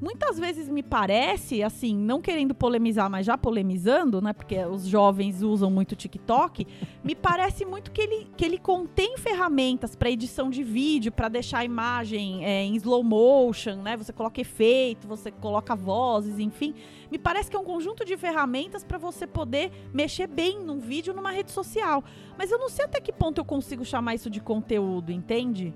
Muitas 0.00 0.38
vezes 0.38 0.68
me 0.68 0.80
parece, 0.80 1.60
assim, 1.60 1.96
não 1.96 2.22
querendo 2.22 2.54
polemizar, 2.54 3.10
mas 3.10 3.26
já 3.26 3.36
polemizando, 3.36 4.22
né? 4.22 4.32
Porque 4.32 4.56
os 4.64 4.86
jovens 4.86 5.42
usam 5.42 5.70
muito 5.70 5.96
TikTok. 5.96 6.64
me 7.02 7.16
parece 7.16 7.64
muito 7.64 7.90
que 7.90 8.00
ele, 8.00 8.28
que 8.36 8.44
ele 8.44 8.58
contém 8.58 9.18
ferramentas 9.18 9.96
para 9.96 10.08
edição 10.08 10.50
de 10.50 10.62
vídeo, 10.62 11.10
para 11.10 11.28
deixar 11.28 11.58
a 11.58 11.64
imagem 11.64 12.44
é, 12.44 12.62
em 12.62 12.76
slow 12.76 13.02
motion, 13.02 13.82
né? 13.82 13.96
Você 13.96 14.12
coloca 14.12 14.40
efeito, 14.40 15.08
você 15.08 15.32
coloca 15.32 15.74
vozes, 15.74 16.38
enfim. 16.38 16.74
Me 17.10 17.18
parece 17.18 17.50
que 17.50 17.56
é 17.56 17.58
um 17.58 17.64
conjunto 17.64 18.04
de 18.04 18.16
ferramentas 18.16 18.84
para 18.84 18.98
você 18.98 19.26
poder 19.26 19.72
mexer 19.92 20.28
bem 20.28 20.60
num 20.60 20.78
vídeo 20.78 21.12
numa 21.12 21.32
rede 21.32 21.50
social. 21.50 22.04
Mas 22.38 22.52
eu 22.52 22.58
não 22.58 22.68
sei 22.68 22.84
até 22.84 23.00
que 23.00 23.12
ponto 23.12 23.38
eu 23.38 23.44
consigo 23.44 23.84
chamar 23.84 24.14
isso 24.14 24.30
de 24.30 24.40
conteúdo, 24.40 25.10
entende? 25.10 25.74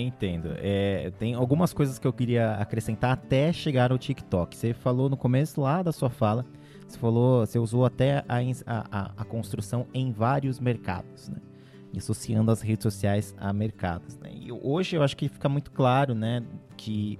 Entendo. 0.00 0.50
É, 0.56 1.12
tem 1.18 1.34
algumas 1.34 1.72
coisas 1.72 1.98
que 1.98 2.06
eu 2.06 2.12
queria 2.12 2.54
acrescentar 2.54 3.12
até 3.12 3.52
chegar 3.52 3.92
ao 3.92 3.98
TikTok. 3.98 4.56
Você 4.56 4.72
falou 4.74 5.08
no 5.08 5.16
começo 5.16 5.60
lá 5.60 5.82
da 5.82 5.92
sua 5.92 6.10
fala, 6.10 6.44
você 6.86 6.98
falou, 6.98 7.46
você 7.46 7.58
usou 7.58 7.84
até 7.84 8.24
a, 8.28 8.38
a, 8.66 9.12
a 9.16 9.24
construção 9.24 9.86
em 9.92 10.12
vários 10.12 10.60
mercados, 10.60 11.28
né? 11.28 11.38
associando 11.96 12.50
as 12.50 12.60
redes 12.60 12.82
sociais 12.82 13.34
a 13.38 13.52
mercados. 13.52 14.18
Né? 14.18 14.30
E 14.34 14.52
hoje 14.52 14.96
eu 14.96 15.02
acho 15.02 15.16
que 15.16 15.28
fica 15.28 15.48
muito 15.48 15.70
claro, 15.70 16.14
né, 16.14 16.42
que 16.76 17.18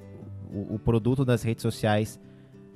o, 0.52 0.74
o 0.74 0.78
produto 0.78 1.24
das 1.24 1.42
redes 1.42 1.62
sociais 1.62 2.20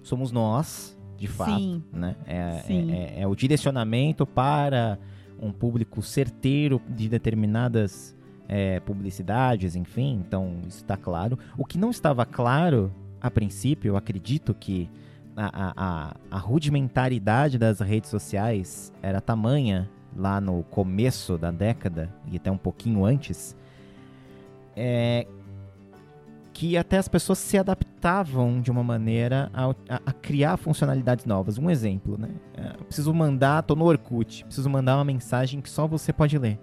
somos 0.03 0.31
nós, 0.33 0.97
de 1.17 1.27
fato, 1.27 1.59
Sim. 1.59 1.83
né? 1.93 2.15
É, 2.25 2.59
Sim. 2.61 2.93
É, 2.93 2.97
é, 2.97 3.21
é 3.23 3.27
o 3.27 3.35
direcionamento 3.35 4.25
para 4.25 4.99
um 5.41 5.51
público 5.53 6.01
certeiro 6.01 6.81
de 6.89 7.09
determinadas 7.09 8.17
é, 8.49 8.81
publicidades, 8.81 9.77
enfim, 9.77 10.23
então 10.27 10.57
isso 10.67 10.79
está 10.79 10.97
claro. 10.97 11.39
O 11.57 11.65
que 11.65 11.79
não 11.79 11.91
estava 11.91 12.25
claro, 12.25 12.91
a 13.21 13.31
princípio, 13.31 13.91
eu 13.91 13.97
acredito 13.97 14.55
que 14.55 14.91
a, 15.37 15.73
a, 15.77 16.17
a 16.31 16.39
rudimentaridade 16.39 17.59
das 17.59 17.79
redes 17.79 18.11
sociais 18.11 18.93
era 19.01 19.21
tamanha 19.21 19.89
lá 20.17 20.41
no 20.41 20.65
começo 20.65 21.39
da 21.39 21.51
década 21.51 22.13
e 22.31 22.37
até 22.37 22.51
um 22.51 22.57
pouquinho 22.57 23.05
antes, 23.05 23.55
é, 24.75 25.27
que 26.53 26.77
até 26.77 26.99
as 26.99 27.07
pessoas 27.07 27.39
se 27.39 27.57
adaptavam 27.57 28.61
de 28.61 28.69
uma 28.69 28.83
maneira 28.83 29.49
a, 29.55 29.67
a, 29.67 30.01
a 30.07 30.13
criar 30.13 30.57
funcionalidades 30.57 31.25
novas. 31.25 31.57
Um 31.57 31.71
exemplo, 31.71 32.19
né? 32.19 32.31
É, 32.55 32.73
preciso 32.85 33.15
mandar, 33.15 33.63
tô 33.63 33.77
no 33.77 33.85
Orkut, 33.85 34.45
preciso 34.45 34.69
mandar 34.69 34.97
uma 34.97 35.05
mensagem 35.05 35.61
que 35.61 35.71
só 35.71 35.87
você 35.87 36.13
pode 36.13 36.37
ler. 36.37 36.59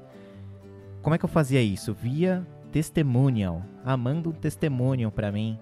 Como 1.06 1.14
é 1.14 1.20
que 1.20 1.26
eu 1.26 1.30
fazia 1.30 1.62
isso? 1.62 1.94
Via 1.94 2.44
testimonial. 2.72 3.62
Ah, 3.86 3.96
manda 3.96 4.28
um 4.28 4.32
testemunho 4.32 5.12
para 5.12 5.32
mim. 5.32 5.56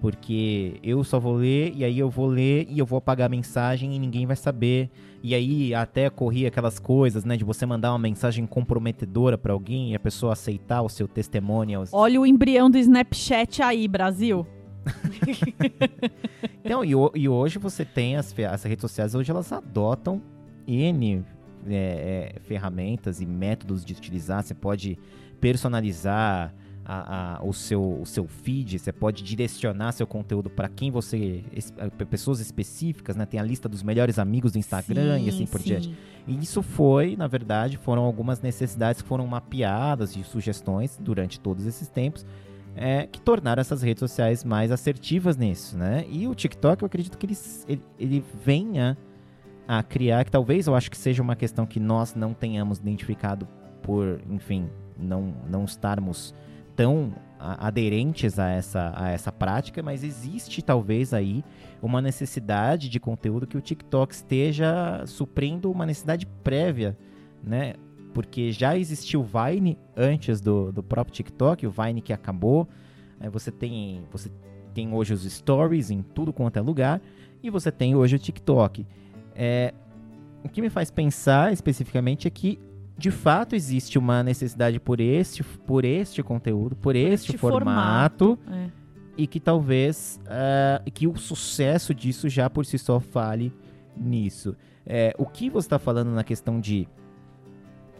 Porque 0.00 0.80
eu 0.82 1.04
só 1.04 1.20
vou 1.20 1.34
ler, 1.34 1.74
e 1.76 1.84
aí 1.84 1.98
eu 1.98 2.08
vou 2.08 2.26
ler 2.26 2.66
e 2.70 2.78
eu 2.78 2.86
vou 2.86 2.96
apagar 2.96 3.26
a 3.26 3.28
mensagem 3.28 3.94
e 3.94 3.98
ninguém 3.98 4.24
vai 4.24 4.34
saber. 4.34 4.88
E 5.22 5.34
aí 5.34 5.74
até 5.74 6.08
corria 6.08 6.48
aquelas 6.48 6.78
coisas, 6.78 7.22
né? 7.22 7.36
De 7.36 7.44
você 7.44 7.66
mandar 7.66 7.92
uma 7.92 7.98
mensagem 7.98 8.46
comprometedora 8.46 9.36
para 9.36 9.52
alguém 9.52 9.92
e 9.92 9.94
a 9.94 10.00
pessoa 10.00 10.32
aceitar 10.32 10.80
o 10.80 10.88
seu 10.88 11.06
testemunho. 11.06 11.84
Olha 11.92 12.18
o 12.18 12.24
embrião 12.24 12.70
do 12.70 12.78
Snapchat 12.78 13.62
aí, 13.62 13.86
Brasil. 13.86 14.46
então, 16.64 16.82
e, 16.82 16.92
e, 17.14 17.28
hoje 17.28 17.58
você 17.58 17.84
tem 17.84 18.16
as, 18.16 18.34
as 18.38 18.62
redes 18.62 18.80
sociais, 18.80 19.14
hoje 19.14 19.30
elas 19.30 19.52
adotam 19.52 20.22
N 20.66 21.26
é, 21.68 22.34
é, 22.36 22.40
ferramentas 22.40 23.20
e 23.20 23.26
métodos 23.26 23.84
de 23.84 23.92
utilizar. 23.92 24.42
Você 24.42 24.54
pode 24.54 24.98
personalizar 25.40 26.54
a, 26.88 27.36
a, 27.36 27.44
o, 27.44 27.52
seu, 27.52 28.00
o 28.00 28.06
seu 28.06 28.26
feed, 28.26 28.78
você 28.78 28.90
pode 28.90 29.22
direcionar 29.22 29.92
seu 29.92 30.06
conteúdo 30.06 30.48
para 30.48 30.70
quem 30.70 30.90
você. 30.90 31.44
pessoas 32.08 32.40
específicas, 32.40 33.14
né? 33.14 33.26
Tem 33.26 33.38
a 33.38 33.42
lista 33.42 33.68
dos 33.68 33.82
melhores 33.82 34.18
amigos 34.18 34.52
do 34.52 34.58
Instagram 34.58 35.18
sim, 35.18 35.26
e 35.26 35.28
assim 35.28 35.46
por 35.46 35.60
sim. 35.60 35.66
diante. 35.66 35.94
E 36.26 36.38
isso 36.38 36.62
foi, 36.62 37.14
na 37.14 37.26
verdade, 37.26 37.76
foram 37.76 38.04
algumas 38.04 38.40
necessidades 38.40 39.02
que 39.02 39.08
foram 39.08 39.26
mapeadas 39.26 40.16
e 40.16 40.24
sugestões 40.24 40.98
durante 40.98 41.38
todos 41.38 41.66
esses 41.66 41.88
tempos. 41.88 42.24
É, 42.80 43.08
que 43.08 43.20
tornaram 43.20 43.60
essas 43.60 43.82
redes 43.82 43.98
sociais 43.98 44.44
mais 44.44 44.70
assertivas 44.70 45.36
nisso, 45.36 45.76
né? 45.76 46.06
E 46.08 46.28
o 46.28 46.34
TikTok, 46.34 46.82
eu 46.82 46.86
acredito 46.86 47.18
que 47.18 47.26
ele, 47.26 47.36
ele, 47.66 47.82
ele 47.98 48.24
venha 48.44 48.96
a 49.68 49.82
criar, 49.82 50.24
que 50.24 50.30
talvez 50.30 50.66
eu 50.66 50.74
acho 50.74 50.90
que 50.90 50.96
seja 50.96 51.22
uma 51.22 51.36
questão 51.36 51.66
que 51.66 51.78
nós 51.78 52.14
não 52.14 52.32
tenhamos 52.32 52.78
identificado 52.78 53.46
por, 53.82 54.20
enfim, 54.30 54.70
não, 54.98 55.34
não 55.48 55.64
estarmos 55.64 56.34
tão 56.74 57.12
aderentes 57.38 58.38
a 58.38 58.48
essa, 58.48 58.92
a 58.96 59.10
essa 59.10 59.30
prática, 59.30 59.82
mas 59.82 60.02
existe 60.02 60.62
talvez 60.62 61.12
aí 61.12 61.44
uma 61.82 62.00
necessidade 62.00 62.88
de 62.88 62.98
conteúdo 62.98 63.46
que 63.46 63.56
o 63.56 63.60
TikTok 63.60 64.14
esteja 64.14 65.04
suprindo 65.06 65.70
uma 65.70 65.84
necessidade 65.84 66.26
prévia, 66.42 66.96
né? 67.44 67.74
Porque 68.14 68.50
já 68.50 68.76
existiu 68.76 69.20
o 69.20 69.24
Vine 69.24 69.78
antes 69.96 70.40
do, 70.40 70.72
do 70.72 70.82
próprio 70.82 71.14
TikTok, 71.14 71.66
o 71.66 71.70
Vine 71.70 72.00
que 72.00 72.12
acabou, 72.12 72.66
É, 73.20 73.28
você 73.28 73.50
tem 73.50 74.02
você 74.10 74.30
tem 74.72 74.94
hoje 74.94 75.12
os 75.12 75.24
stories 75.24 75.90
em 75.90 76.02
tudo 76.02 76.32
quanto 76.32 76.56
é 76.56 76.60
lugar 76.60 77.00
e 77.42 77.50
você 77.50 77.70
tem 77.70 77.94
hoje 77.96 78.16
o 78.16 78.18
TikTok. 78.18 78.86
É, 79.40 79.72
o 80.42 80.48
que 80.48 80.60
me 80.60 80.68
faz 80.68 80.90
pensar 80.90 81.52
especificamente 81.52 82.26
é 82.26 82.30
que 82.30 82.58
de 82.98 83.12
fato 83.12 83.54
existe 83.54 83.96
uma 83.96 84.24
necessidade 84.24 84.80
por 84.80 85.00
este, 85.00 85.44
por 85.44 85.84
este 85.84 86.20
conteúdo, 86.24 86.74
por, 86.74 86.82
por 86.82 86.96
este, 86.96 87.30
este, 87.30 87.38
formato, 87.38 88.36
formato 88.36 88.38
é. 88.50 88.70
e 89.16 89.28
que 89.28 89.38
talvez 89.38 90.18
uh, 90.24 90.90
que 90.90 91.06
o 91.06 91.16
sucesso 91.16 91.94
disso 91.94 92.28
já 92.28 92.50
por 92.50 92.66
si 92.66 92.76
só 92.76 92.98
fale 92.98 93.52
nisso. 93.96 94.56
É, 94.84 95.14
o 95.16 95.24
que 95.24 95.48
você 95.48 95.66
está 95.66 95.78
falando 95.78 96.10
na 96.10 96.24
questão 96.24 96.60
de 96.60 96.88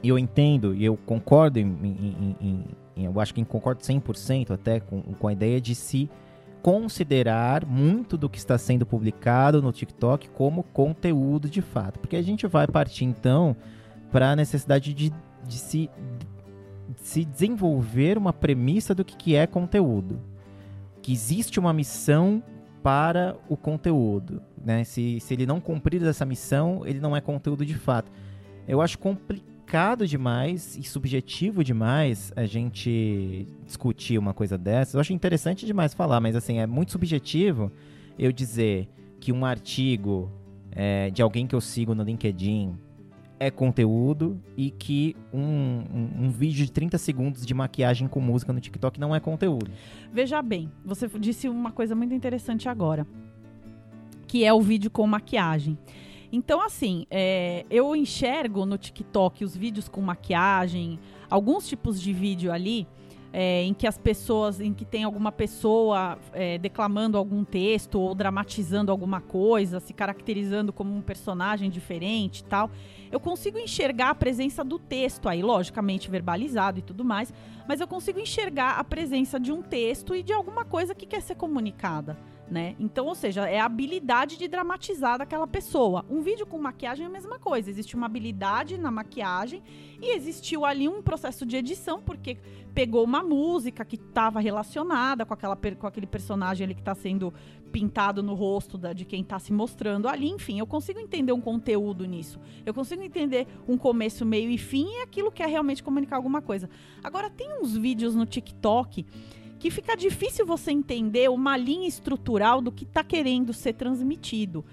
eu 0.03 0.19
entendo 0.19 0.75
e 0.75 0.85
eu 0.85 0.97
concordo 0.97 1.61
em, 1.61 1.67
em, 1.67 2.37
em, 2.41 2.65
em, 2.97 3.05
eu 3.05 3.21
acho 3.21 3.33
que 3.33 3.45
concordo 3.45 3.81
100% 3.83 4.51
até 4.51 4.81
com, 4.81 5.03
com 5.03 5.29
a 5.29 5.33
ideia 5.33 5.61
de 5.61 5.75
se 5.77 6.11
considerar 6.63 7.65
muito 7.65 8.17
do 8.17 8.29
que 8.29 8.39
está 8.39 8.59
sendo 8.59 8.85
publicado 8.85 9.63
no 9.63 9.73
TikTok 9.73 10.29
como 10.31 10.63
conteúdo 10.63 11.49
de 11.49 11.63
fato. 11.63 11.99
Porque 11.99 12.17
a 12.17 12.23
gente 12.23 12.47
vai 12.47 12.67
partir 12.67 13.05
então 13.05 13.57
para 14.11 14.31
a 14.31 14.37
necessidade 14.37 14.93
de, 14.95 15.13
de, 15.47 15.55
se, 15.55 15.91
de 16.95 17.01
se 17.01 17.25
desenvolver 17.25 18.19
uma 18.19 18.33
premissa 18.33 18.95
do 18.95 19.05
que, 19.05 19.17
que 19.17 19.35
é 19.35 19.47
conteúdo. 19.47 20.21
Que 21.03 21.13
existe 21.13 21.59
uma 21.61 21.73
missão 21.73 22.43
para 22.83 23.37
o 23.49 23.57
conteúdo. 23.57 24.43
Né? 24.65 24.85
Se, 24.85 25.21
se 25.21 25.35
ele 25.35 25.47
não 25.47 25.61
cumprir 25.61 26.03
essa 26.03 26.25
missão, 26.25 26.83
ele 26.85 27.01
não 27.01 27.17
é 27.17 27.21
conteúdo 27.21 27.65
de 27.65 27.75
fato. 27.75 28.11
Eu 28.67 28.81
acho 28.81 28.99
complicado 28.99 29.58
complicado 29.69 30.07
demais 30.07 30.79
e 30.79 30.83
subjetivo 30.83 31.63
demais 31.63 32.33
a 32.35 32.47
gente 32.47 33.47
discutir 33.67 34.17
uma 34.17 34.33
coisa 34.33 34.57
dessa. 34.57 34.97
Eu 34.97 35.01
acho 35.01 35.13
interessante 35.13 35.67
demais 35.67 35.93
falar, 35.93 36.21
mas 36.21 36.35
assim, 36.35 36.59
é 36.59 36.67
muito 36.67 36.93
subjetivo 36.93 37.71
eu 38.19 38.33
dizer 38.33 38.89
que 39.21 39.31
um 39.31 39.45
artigo 39.45 40.33
é, 40.73 41.11
de 41.11 41.21
alguém 41.21 41.47
que 41.47 41.55
eu 41.55 41.61
sigo 41.61 41.95
no 41.95 42.03
LinkedIn 42.03 42.79
é 43.39 43.51
conteúdo 43.51 44.41
e 44.57 44.71
que 44.71 45.15
um, 45.31 45.43
um, 45.43 46.11
um, 46.25 46.31
vídeo 46.31 46.65
de 46.65 46.73
30 46.73 46.97
segundos 46.97 47.45
de 47.45 47.53
maquiagem 47.53 48.09
com 48.09 48.21
música 48.21 48.55
no 48.55 48.61
TikTok 48.61 48.99
não 48.99 49.15
é 49.15 49.21
conteúdo. 49.21 49.71
Veja 50.11 50.41
bem, 50.41 50.73
você 50.83 51.07
disse 51.21 51.47
uma 51.47 51.73
coisa 51.73 51.95
muito 51.95 52.15
interessante 52.15 52.71
agora, 52.71 53.07
que 54.27 54.47
é 54.47 54.53
o 54.53 54.63
vídeo 54.63 54.91
com 54.91 55.07
maquiagem. 55.07 55.77
Então, 56.31 56.61
assim, 56.61 57.07
é, 57.11 57.65
eu 57.71 57.97
enxergo 57.97 58.67
no 58.67 58.77
TikTok 58.77 59.45
os 59.45 59.57
vídeos 59.57 59.89
com 59.89 60.01
maquiagem, 60.01 60.99
alguns 61.31 61.67
tipos 61.67 62.01
de 62.01 62.13
vídeo 62.13 62.53
ali. 62.53 62.87
É, 63.31 63.63
em 63.63 63.75
que 63.75 63.87
as 63.87 63.99
pessoas, 63.99 64.59
em 64.59 64.73
que 64.73 64.87
tem 64.87 65.05
alguma 65.05 65.31
pessoa 65.31 66.19
é, 66.33 66.57
declamando 66.57 67.19
algum 67.19 67.45
texto 67.45 68.01
ou 68.01 68.15
dramatizando 68.15 68.91
alguma 68.91 69.21
coisa, 69.21 69.81
se 69.81 69.93
caracterizando 69.93 70.73
como 70.73 70.97
um 70.97 71.03
personagem 71.03 71.69
diferente 71.69 72.39
e 72.39 72.45
tal, 72.45 72.71
eu 73.13 73.21
consigo 73.21 73.59
enxergar 73.59 74.09
a 74.09 74.15
presença 74.15 74.65
do 74.65 74.79
texto 74.79 75.29
aí, 75.29 75.43
logicamente 75.43 76.11
verbalizado 76.11 76.79
e 76.79 76.83
tudo 76.83 77.05
mais, 77.05 77.31
mas 77.69 77.83
eu 77.83 77.87
consigo 77.87 78.19
enxergar 78.19 78.79
a 78.79 78.83
presença 78.83 79.39
de 79.39 79.53
um 79.53 79.61
texto 79.61 80.15
e 80.15 80.23
de 80.23 80.33
alguma 80.33 80.65
coisa 80.65 80.95
que 80.95 81.05
quer 81.05 81.21
ser 81.21 81.35
comunicada 81.35 82.17
né? 82.51 82.75
Então, 82.79 83.07
ou 83.07 83.15
seja, 83.15 83.49
é 83.49 83.59
a 83.59 83.65
habilidade 83.65 84.37
de 84.37 84.49
dramatizar 84.49 85.19
daquela 85.19 85.47
pessoa. 85.47 86.05
Um 86.09 86.23
vídeo 86.23 86.47
com 86.47 86.59
maquiagem 86.59 87.05
é 87.05 87.09
a 87.09 87.13
mesma 87.13 87.39
coisa. 87.39 87.69
Existe 87.69 87.95
uma 87.95 88.07
habilidade 88.07 88.79
na 88.79 88.91
maquiagem 88.91 89.63
e 90.01 90.15
existiu 90.15 90.65
ali 90.65 90.89
um 90.89 91.03
processo 91.03 91.45
de 91.45 91.57
edição, 91.57 92.01
porque 92.01 92.39
pegou 92.75 93.05
uma 93.05 93.23
música 93.23 93.85
que 93.85 93.97
estava 93.97 94.41
relacionada 94.41 95.27
com, 95.27 95.35
aquela, 95.35 95.57
com 95.57 95.87
aquele 95.87 96.07
personagem 96.07 96.65
ali 96.65 96.75
que 96.75 96.81
está 96.81 96.95
sendo 96.95 97.35
pintado 97.73 98.23
no 98.23 98.35
rosto 98.35 98.79
da, 98.79 98.93
de 98.93 99.05
quem 99.05 99.21
está 99.21 99.39
se 99.39 99.53
mostrando 99.53 100.09
ali. 100.09 100.29
Enfim, 100.29 100.59
eu 100.59 100.67
consigo 100.67 100.99
entender 100.99 101.33
um 101.33 101.41
conteúdo 101.41 102.05
nisso. 102.07 102.41
Eu 102.65 102.73
consigo 102.73 103.03
entender 103.03 103.47
um 103.67 103.77
começo, 103.77 104.25
meio 104.25 104.51
e 104.51 104.59
fim 104.59 104.87
e 104.87 105.03
aquilo 105.03 105.31
que 105.31 105.43
é 105.43 105.47
realmente 105.47 105.83
comunicar 105.83 106.17
alguma 106.17 106.41
coisa. 106.41 106.71
Agora, 107.03 107.29
tem 107.29 107.61
uns 107.61 107.77
vídeos 107.77 108.15
no 108.15 108.25
TikTok 108.25 109.05
que 109.59 109.71
fica 109.71 109.97
difícil 109.97 110.47
você 110.47 110.71
entender 110.71 111.29
uma 111.29 111.57
linha 111.57 111.89
estrutural 111.89 112.61
do 112.61 112.71
que 112.71 112.85
está 112.85 113.03
querendo 113.03 113.53
ser 113.53 113.75
transmitido. 113.75 114.65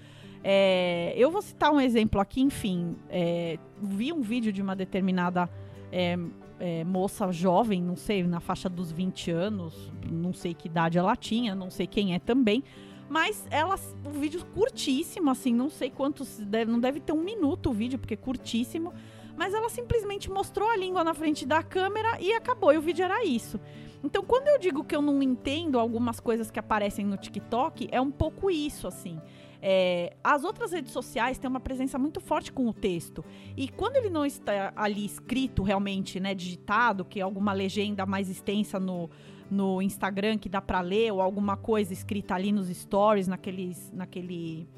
É, 0.42 1.12
eu 1.16 1.30
vou 1.30 1.42
citar 1.42 1.72
um 1.72 1.80
exemplo 1.80 2.20
aqui, 2.20 2.40
enfim, 2.40 2.96
é, 3.10 3.58
vi 3.82 4.12
um 4.12 4.22
vídeo 4.22 4.52
de 4.52 4.62
uma 4.62 4.76
determinada 4.76 5.50
é, 5.90 6.16
é 6.60 6.84
moça 6.84 7.32
jovem, 7.32 7.82
não 7.82 7.96
sei, 7.96 8.22
na 8.22 8.38
faixa 8.38 8.68
dos 8.68 8.92
20 8.92 9.30
anos, 9.32 9.92
não 10.08 10.32
sei 10.32 10.54
que 10.54 10.68
idade 10.68 10.98
ela 10.98 11.16
tinha, 11.16 11.54
não 11.54 11.68
sei 11.68 11.88
quem 11.88 12.14
é 12.14 12.20
também, 12.20 12.62
mas 13.08 13.44
ela, 13.50 13.76
um 14.04 14.20
vídeo 14.20 14.44
curtíssimo, 14.54 15.30
assim, 15.30 15.52
não 15.52 15.68
sei 15.68 15.90
quantos, 15.90 16.38
deve, 16.38 16.70
não 16.70 16.78
deve 16.78 17.00
ter 17.00 17.12
um 17.12 17.22
minuto 17.22 17.70
o 17.70 17.72
vídeo, 17.72 17.98
porque 17.98 18.14
é 18.14 18.16
curtíssimo, 18.16 18.92
mas 19.36 19.52
ela 19.52 19.68
simplesmente 19.68 20.30
mostrou 20.30 20.68
a 20.68 20.76
língua 20.76 21.02
na 21.02 21.12
frente 21.12 21.44
da 21.44 21.62
câmera 21.62 22.20
e 22.20 22.32
acabou, 22.32 22.72
e 22.72 22.78
o 22.78 22.80
vídeo 22.80 23.04
era 23.04 23.24
isso. 23.24 23.60
Então, 24.06 24.22
quando 24.22 24.46
eu 24.46 24.56
digo 24.56 24.84
que 24.84 24.94
eu 24.94 25.02
não 25.02 25.20
entendo 25.20 25.80
algumas 25.80 26.20
coisas 26.20 26.48
que 26.48 26.60
aparecem 26.60 27.04
no 27.04 27.16
TikTok, 27.16 27.88
é 27.90 28.00
um 28.00 28.12
pouco 28.12 28.48
isso, 28.48 28.86
assim. 28.86 29.20
É, 29.60 30.16
as 30.22 30.44
outras 30.44 30.70
redes 30.70 30.92
sociais 30.92 31.38
têm 31.38 31.50
uma 31.50 31.58
presença 31.58 31.98
muito 31.98 32.20
forte 32.20 32.52
com 32.52 32.68
o 32.68 32.72
texto. 32.72 33.24
E 33.56 33.68
quando 33.68 33.96
ele 33.96 34.08
não 34.08 34.24
está 34.24 34.72
ali 34.76 35.04
escrito 35.04 35.64
realmente, 35.64 36.20
né, 36.20 36.36
digitado, 36.36 37.04
que 37.04 37.18
é 37.18 37.22
alguma 37.24 37.52
legenda 37.52 38.06
mais 38.06 38.30
extensa 38.30 38.78
no, 38.78 39.10
no 39.50 39.82
Instagram 39.82 40.38
que 40.38 40.48
dá 40.48 40.60
para 40.60 40.80
ler, 40.80 41.12
ou 41.12 41.20
alguma 41.20 41.56
coisa 41.56 41.92
escrita 41.92 42.36
ali 42.36 42.52
nos 42.52 42.68
stories, 42.68 43.26
naqueles, 43.26 43.90
naquele 43.92 44.68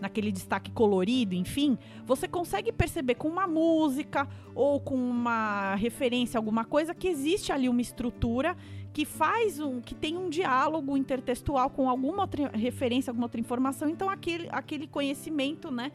naquele 0.00 0.30
destaque 0.30 0.70
colorido, 0.70 1.34
enfim, 1.34 1.76
você 2.06 2.28
consegue 2.28 2.72
perceber 2.72 3.16
com 3.16 3.28
uma 3.28 3.46
música 3.46 4.28
ou 4.54 4.80
com 4.80 4.94
uma 4.94 5.74
referência, 5.74 6.38
alguma 6.38 6.64
coisa, 6.64 6.94
que 6.94 7.08
existe 7.08 7.52
ali 7.52 7.68
uma 7.68 7.80
estrutura 7.80 8.56
que 8.92 9.04
faz 9.04 9.60
um, 9.60 9.80
que 9.80 9.94
tem 9.94 10.16
um 10.16 10.28
diálogo 10.28 10.96
intertextual 10.96 11.70
com 11.70 11.88
alguma 11.88 12.22
outra 12.22 12.48
referência, 12.48 13.10
alguma 13.10 13.26
outra 13.26 13.40
informação. 13.40 13.88
Então 13.88 14.08
aquele, 14.08 14.48
aquele 14.50 14.86
conhecimento, 14.86 15.70
né? 15.70 15.92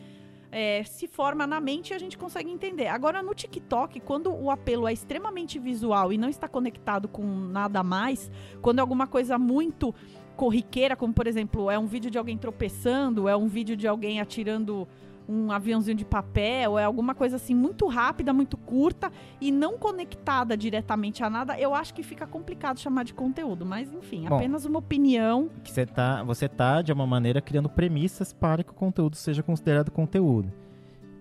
É, 0.56 0.84
se 0.84 1.08
forma 1.08 1.48
na 1.48 1.60
mente 1.60 1.90
e 1.90 1.94
a 1.96 1.98
gente 1.98 2.16
consegue 2.16 2.52
entender. 2.52 2.86
Agora, 2.86 3.24
no 3.24 3.34
TikTok, 3.34 4.00
quando 4.02 4.32
o 4.32 4.52
apelo 4.52 4.88
é 4.88 4.94
extremamente 4.94 5.58
visual 5.58 6.14
e 6.14 6.18
não 6.18 6.30
está 6.30 6.48
conectado 6.48 7.08
com 7.08 7.26
nada 7.26 7.82
mais, 7.82 8.32
quando 8.62 8.78
é 8.78 8.82
alguma 8.82 9.08
coisa 9.08 9.36
muito 9.40 9.96
corriqueira, 10.36 10.96
como 10.96 11.14
por 11.14 11.28
exemplo, 11.28 11.70
é 11.70 11.78
um 11.78 11.86
vídeo 11.86 12.10
de 12.10 12.18
alguém 12.18 12.38
tropeçando, 12.38 13.28
é 13.28 13.36
um 13.36 13.48
vídeo 13.48 13.76
de 13.76 13.88
alguém 13.88 14.20
atirando 14.20 14.88
um 15.28 15.52
aviãozinho 15.52 15.96
de 15.96 16.06
papel, 16.06 16.78
é 16.78 16.84
alguma 16.84 17.16
coisa 17.16 17.38
assim 17.38 17.56
muito 17.56 17.88
rápida, 17.88 18.34
muito 18.34 18.58
curta 18.58 19.12
e 19.40 19.52
não 19.52 19.78
conectada 19.78 20.58
diretamente 20.58 21.24
a 21.24 21.30
nada, 21.30 21.58
eu 21.60 21.74
acho 21.74 21.94
que 21.94 22.04
fica 22.04 22.28
complicado 22.28 22.80
chamar 22.80 23.04
de 23.04 23.14
conteúdo. 23.14 23.66
Mas 23.66 23.92
enfim, 23.94 24.26
Bom, 24.28 24.36
apenas 24.36 24.66
uma 24.66 24.80
opinião. 24.80 25.50
Que 25.64 25.72
você 25.72 25.86
tá, 25.86 26.24
você 26.24 26.50
tá 26.50 26.82
de 26.82 26.92
uma 26.92 27.08
maneira 27.08 27.42
criando 27.42 27.70
premissas 27.70 28.34
para 28.34 28.64
que 28.64 28.72
o 28.72 28.76
conteúdo 28.76 29.16
seja 29.16 29.42
considerado 29.42 29.92
conteúdo. 29.92 30.52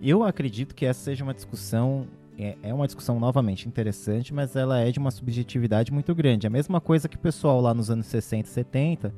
Eu 0.01 0.23
acredito 0.23 0.75
que 0.75 0.85
essa 0.85 0.99
seja 0.99 1.23
uma 1.23 1.33
discussão 1.33 2.07
é, 2.37 2.57
é 2.63 2.73
uma 2.73 2.85
discussão 2.85 3.19
novamente 3.19 3.67
interessante, 3.67 4.33
mas 4.33 4.55
ela 4.55 4.79
é 4.79 4.91
de 4.91 4.99
uma 4.99 5.11
subjetividade 5.11 5.91
muito 5.91 6.13
grande. 6.15 6.47
A 6.47 6.49
mesma 6.49 6.81
coisa 6.81 7.07
que 7.07 7.15
o 7.15 7.19
pessoal 7.19 7.61
lá 7.61 7.73
nos 7.73 7.89
anos 7.89 8.05
60 8.07 8.47
e 8.47 8.51
70 8.51 9.13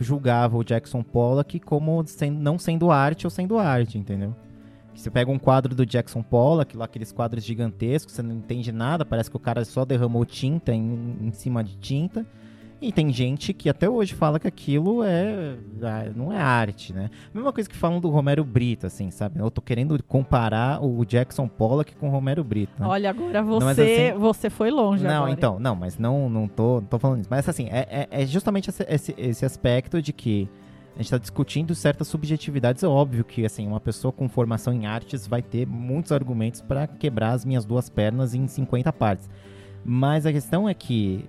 julgava 0.00 0.56
o 0.56 0.64
Jackson 0.64 1.02
Pollock 1.02 1.58
como 1.60 2.04
sendo, 2.06 2.38
não 2.38 2.58
sendo 2.58 2.90
arte 2.90 3.26
ou 3.26 3.30
sendo 3.30 3.58
arte, 3.58 3.98
entendeu? 3.98 4.34
Você 4.94 5.10
pega 5.10 5.30
um 5.30 5.38
quadro 5.38 5.74
do 5.74 5.84
Jackson 5.84 6.22
Pollock, 6.22 6.76
lá 6.76 6.86
aqueles 6.86 7.12
quadros 7.12 7.44
gigantescos, 7.44 8.14
você 8.14 8.22
não 8.22 8.36
entende 8.36 8.72
nada, 8.72 9.04
parece 9.04 9.30
que 9.30 9.36
o 9.36 9.40
cara 9.40 9.64
só 9.64 9.84
derramou 9.84 10.24
tinta 10.24 10.72
em, 10.72 11.16
em 11.20 11.30
cima 11.32 11.62
de 11.62 11.76
tinta. 11.76 12.26
E 12.80 12.92
tem 12.92 13.10
gente 13.10 13.54
que 13.54 13.70
até 13.70 13.88
hoje 13.88 14.14
fala 14.14 14.38
que 14.38 14.46
aquilo 14.46 15.02
é, 15.02 15.56
é 15.82 16.12
não 16.14 16.30
é 16.30 16.38
arte, 16.38 16.92
né? 16.92 17.10
Mesma 17.32 17.52
coisa 17.52 17.68
que 17.68 17.76
falam 17.76 18.00
do 18.00 18.10
Romero 18.10 18.44
Brito, 18.44 18.86
assim, 18.86 19.10
sabe? 19.10 19.40
Eu 19.40 19.50
tô 19.50 19.62
querendo 19.62 20.02
comparar 20.04 20.84
o 20.84 21.04
Jackson 21.04 21.48
Pollock 21.48 21.94
com 21.96 22.08
o 22.08 22.10
Romero 22.10 22.44
Brito. 22.44 22.72
Né? 22.78 22.86
Olha, 22.86 23.10
agora 23.10 23.42
você, 23.42 24.10
assim, 24.10 24.18
você 24.18 24.50
foi 24.50 24.70
longe 24.70 25.04
Não, 25.04 25.22
agora. 25.22 25.30
então, 25.30 25.58
não, 25.58 25.74
mas 25.74 25.98
não, 25.98 26.28
não, 26.28 26.46
tô, 26.46 26.80
não 26.80 26.86
tô 26.86 26.98
falando 26.98 27.20
isso. 27.20 27.30
Mas 27.30 27.48
assim, 27.48 27.68
é, 27.70 28.08
é, 28.10 28.22
é 28.22 28.26
justamente 28.26 28.68
esse, 28.68 28.84
esse, 28.88 29.14
esse 29.16 29.44
aspecto 29.46 30.02
de 30.02 30.12
que 30.12 30.46
a 30.94 30.98
gente 30.98 31.06
está 31.06 31.18
discutindo 31.18 31.74
certas 31.74 32.08
subjetividades. 32.08 32.82
É 32.82 32.86
óbvio 32.86 33.24
que 33.24 33.46
assim, 33.46 33.66
uma 33.66 33.80
pessoa 33.80 34.12
com 34.12 34.28
formação 34.28 34.72
em 34.72 34.86
artes 34.86 35.26
vai 35.26 35.40
ter 35.40 35.66
muitos 35.66 36.12
argumentos 36.12 36.60
para 36.60 36.86
quebrar 36.86 37.32
as 37.32 37.44
minhas 37.44 37.64
duas 37.64 37.88
pernas 37.88 38.34
em 38.34 38.46
50 38.46 38.92
partes. 38.92 39.30
Mas 39.84 40.26
a 40.26 40.32
questão 40.32 40.68
é 40.68 40.74
que 40.74 41.24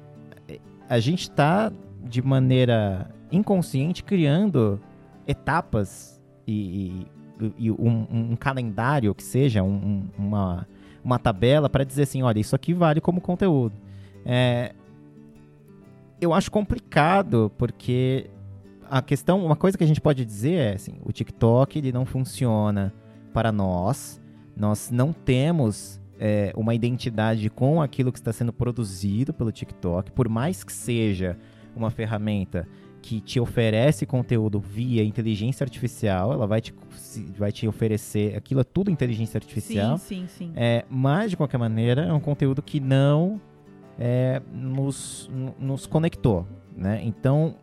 a 0.90 1.00
gente 1.00 1.24
está 1.24 1.72
de 2.04 2.22
maneira 2.22 3.10
inconsciente 3.32 4.04
criando 4.04 4.80
etapas 5.28 6.22
e, 6.48 7.06
e, 7.42 7.54
e 7.58 7.72
um, 7.72 8.08
um, 8.10 8.36
calendário 8.36 9.14
que 9.14 9.24
seja 9.24 9.62
um, 9.62 10.08
uma, 10.18 10.68
uma 11.04 11.20
tabela 11.20 11.70
para 11.70 11.84
dizer 11.84 12.04
assim, 12.04 12.24
olha, 12.24 12.40
isso 12.40 12.56
aqui 12.56 12.74
vale 12.74 13.02
como 13.02 13.20
conteúdo. 13.20 13.76
É, 14.26 14.74
eu 16.20 16.34
acho 16.34 16.50
complicado, 16.50 17.52
porque 17.58 18.30
a 18.90 19.02
questão, 19.02 19.46
uma 19.46 19.56
coisa 19.56 19.78
que 19.78 19.84
a 19.84 19.88
gente 19.88 20.02
pode 20.02 20.24
dizer 20.24 20.56
é 20.56 20.74
assim, 20.74 20.96
o 21.04 21.12
TikTok 21.12 21.78
ele 21.78 21.92
não 21.92 22.06
funciona 22.06 22.94
para 23.34 23.52
nós, 23.52 24.22
nós 24.56 24.90
não 24.90 25.12
temos 25.12 26.02
é, 26.20 26.52
uma 26.56 26.74
identidade 26.74 27.50
com 27.50 27.82
aquilo 27.82 28.12
que 28.12 28.20
está 28.20 28.34
sendo 28.34 28.52
produzido 28.52 29.34
pelo 29.34 29.52
TikTok, 29.52 30.12
por 30.12 30.28
mais 30.30 30.64
que 30.64 30.72
seja 30.72 31.38
uma 31.76 31.90
ferramenta 31.92 32.68
que 33.02 33.22
te 33.22 33.40
oferece 33.40 34.06
conteúdo 34.06 34.60
via 34.60 35.04
inteligência 35.04 35.64
artificial, 35.64 36.34
ela 36.34 36.46
vai 36.46 36.60
te, 36.60 36.74
vai 37.38 37.52
te 37.52 37.68
oferecer, 37.68 38.36
aquilo 38.36 38.60
é 38.60 38.64
tudo 38.64 38.92
inteligência 38.92 39.38
artificial. 39.38 39.98
Sim, 39.98 40.28
sim, 40.28 40.48
sim. 40.48 40.52
É, 40.56 40.84
mas, 40.90 41.30
de 41.30 41.38
qualquer 41.38 41.58
maneira, 41.58 42.02
é 42.02 42.12
um 42.12 42.20
conteúdo 42.20 42.62
que 42.62 42.80
não 42.80 43.40
é, 43.98 44.42
nos, 44.52 45.30
nos 45.60 45.86
conectou. 45.86 46.46
Né? 46.76 47.02
Então, 47.04 47.56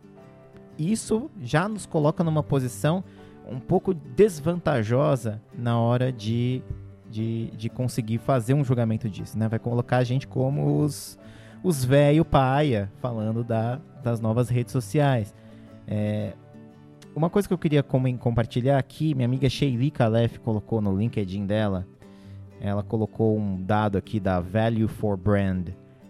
isso 0.79 1.29
já 1.41 1.67
nos 1.67 1.85
coloca 1.85 2.23
numa 2.23 2.41
posição 2.41 3.03
um 3.47 3.59
pouco 3.59 3.93
desvantajosa 3.93 5.41
na 5.55 5.79
hora 5.79 6.11
de, 6.11 6.63
de, 7.15 7.49
de 7.51 7.69
conseguir 7.69 8.17
fazer 8.17 8.53
um 8.53 8.63
julgamento 8.63 9.09
disso. 9.09 9.39
Né? 9.39 9.47
Vai 9.47 9.57
colocar 9.57 9.97
a 9.97 10.03
gente 10.03 10.27
como 10.27 10.81
os, 10.81 11.17
os 11.63 11.85
velho 11.85 12.25
paia 12.25 12.91
falando 12.99 13.41
da, 13.41 13.79
das 14.03 14.19
novas 14.19 14.49
redes 14.49 14.73
sociais. 14.73 15.33
É, 15.87 16.33
uma 17.15 17.29
coisa 17.29 17.47
que 17.47 17.53
eu 17.53 17.57
queria 17.57 17.81
com, 17.81 18.17
compartilhar 18.17 18.77
aqui, 18.77 19.15
minha 19.15 19.25
amiga 19.25 19.47
Sheili 19.49 19.89
Calef 19.89 20.39
colocou 20.39 20.81
no 20.81 20.93
LinkedIn 20.93 21.45
dela, 21.45 21.87
ela 22.59 22.83
colocou 22.83 23.37
um 23.37 23.61
dado 23.61 23.97
aqui 23.97 24.19
da 24.19 24.41
Value 24.41 24.89
for 24.89 25.15
Brand, 25.15 25.69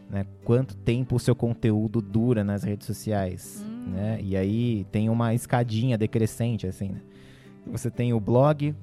né? 0.10 0.26
Quanto 0.44 0.76
tempo 0.76 1.15
o 1.15 1.20
seu 1.20 1.36
conteúdo 1.36 2.02
dura 2.02 2.44
nas 2.44 2.63
redes 2.63 2.88
sociais, 2.88 3.63
hum. 3.68 3.91
né? 3.91 4.20
E 4.24 4.36
aí 4.36 4.88
tem 4.91 5.08
uma 5.08 5.36
escadinha 5.36 6.00
decrescente, 6.00 6.65
assim, 6.65 6.89
né? 6.89 7.02
Você 7.68 7.89
tem 7.89 8.13
o 8.13 8.20
blog, 8.20 8.76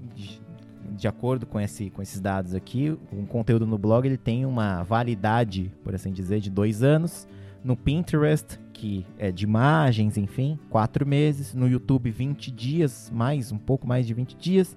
de, 0.92 1.08
acordo 1.08 1.46
com, 1.46 1.60
esse, 1.60 1.90
com 1.90 2.02
esses 2.02 2.20
dados 2.20 2.54
aqui, 2.54 2.96
um 3.12 3.26
conteúdo 3.26 3.66
no 3.66 3.78
blog 3.78 4.06
ele 4.06 4.16
tem 4.16 4.46
uma 4.46 4.82
validade, 4.82 5.72
por 5.82 5.94
assim 5.94 6.12
dizer, 6.12 6.40
de 6.40 6.50
dois 6.50 6.82
anos. 6.82 7.26
No 7.64 7.76
Pinterest, 7.76 8.58
que 8.72 9.06
é 9.18 9.30
de 9.30 9.44
imagens, 9.44 10.16
enfim, 10.16 10.58
quatro 10.68 11.06
meses. 11.06 11.54
No 11.54 11.68
YouTube, 11.68 12.10
20 12.10 12.50
dias, 12.50 13.10
mais, 13.14 13.52
um 13.52 13.58
pouco 13.58 13.86
mais 13.86 14.06
de 14.06 14.14
20 14.14 14.36
dias. 14.36 14.76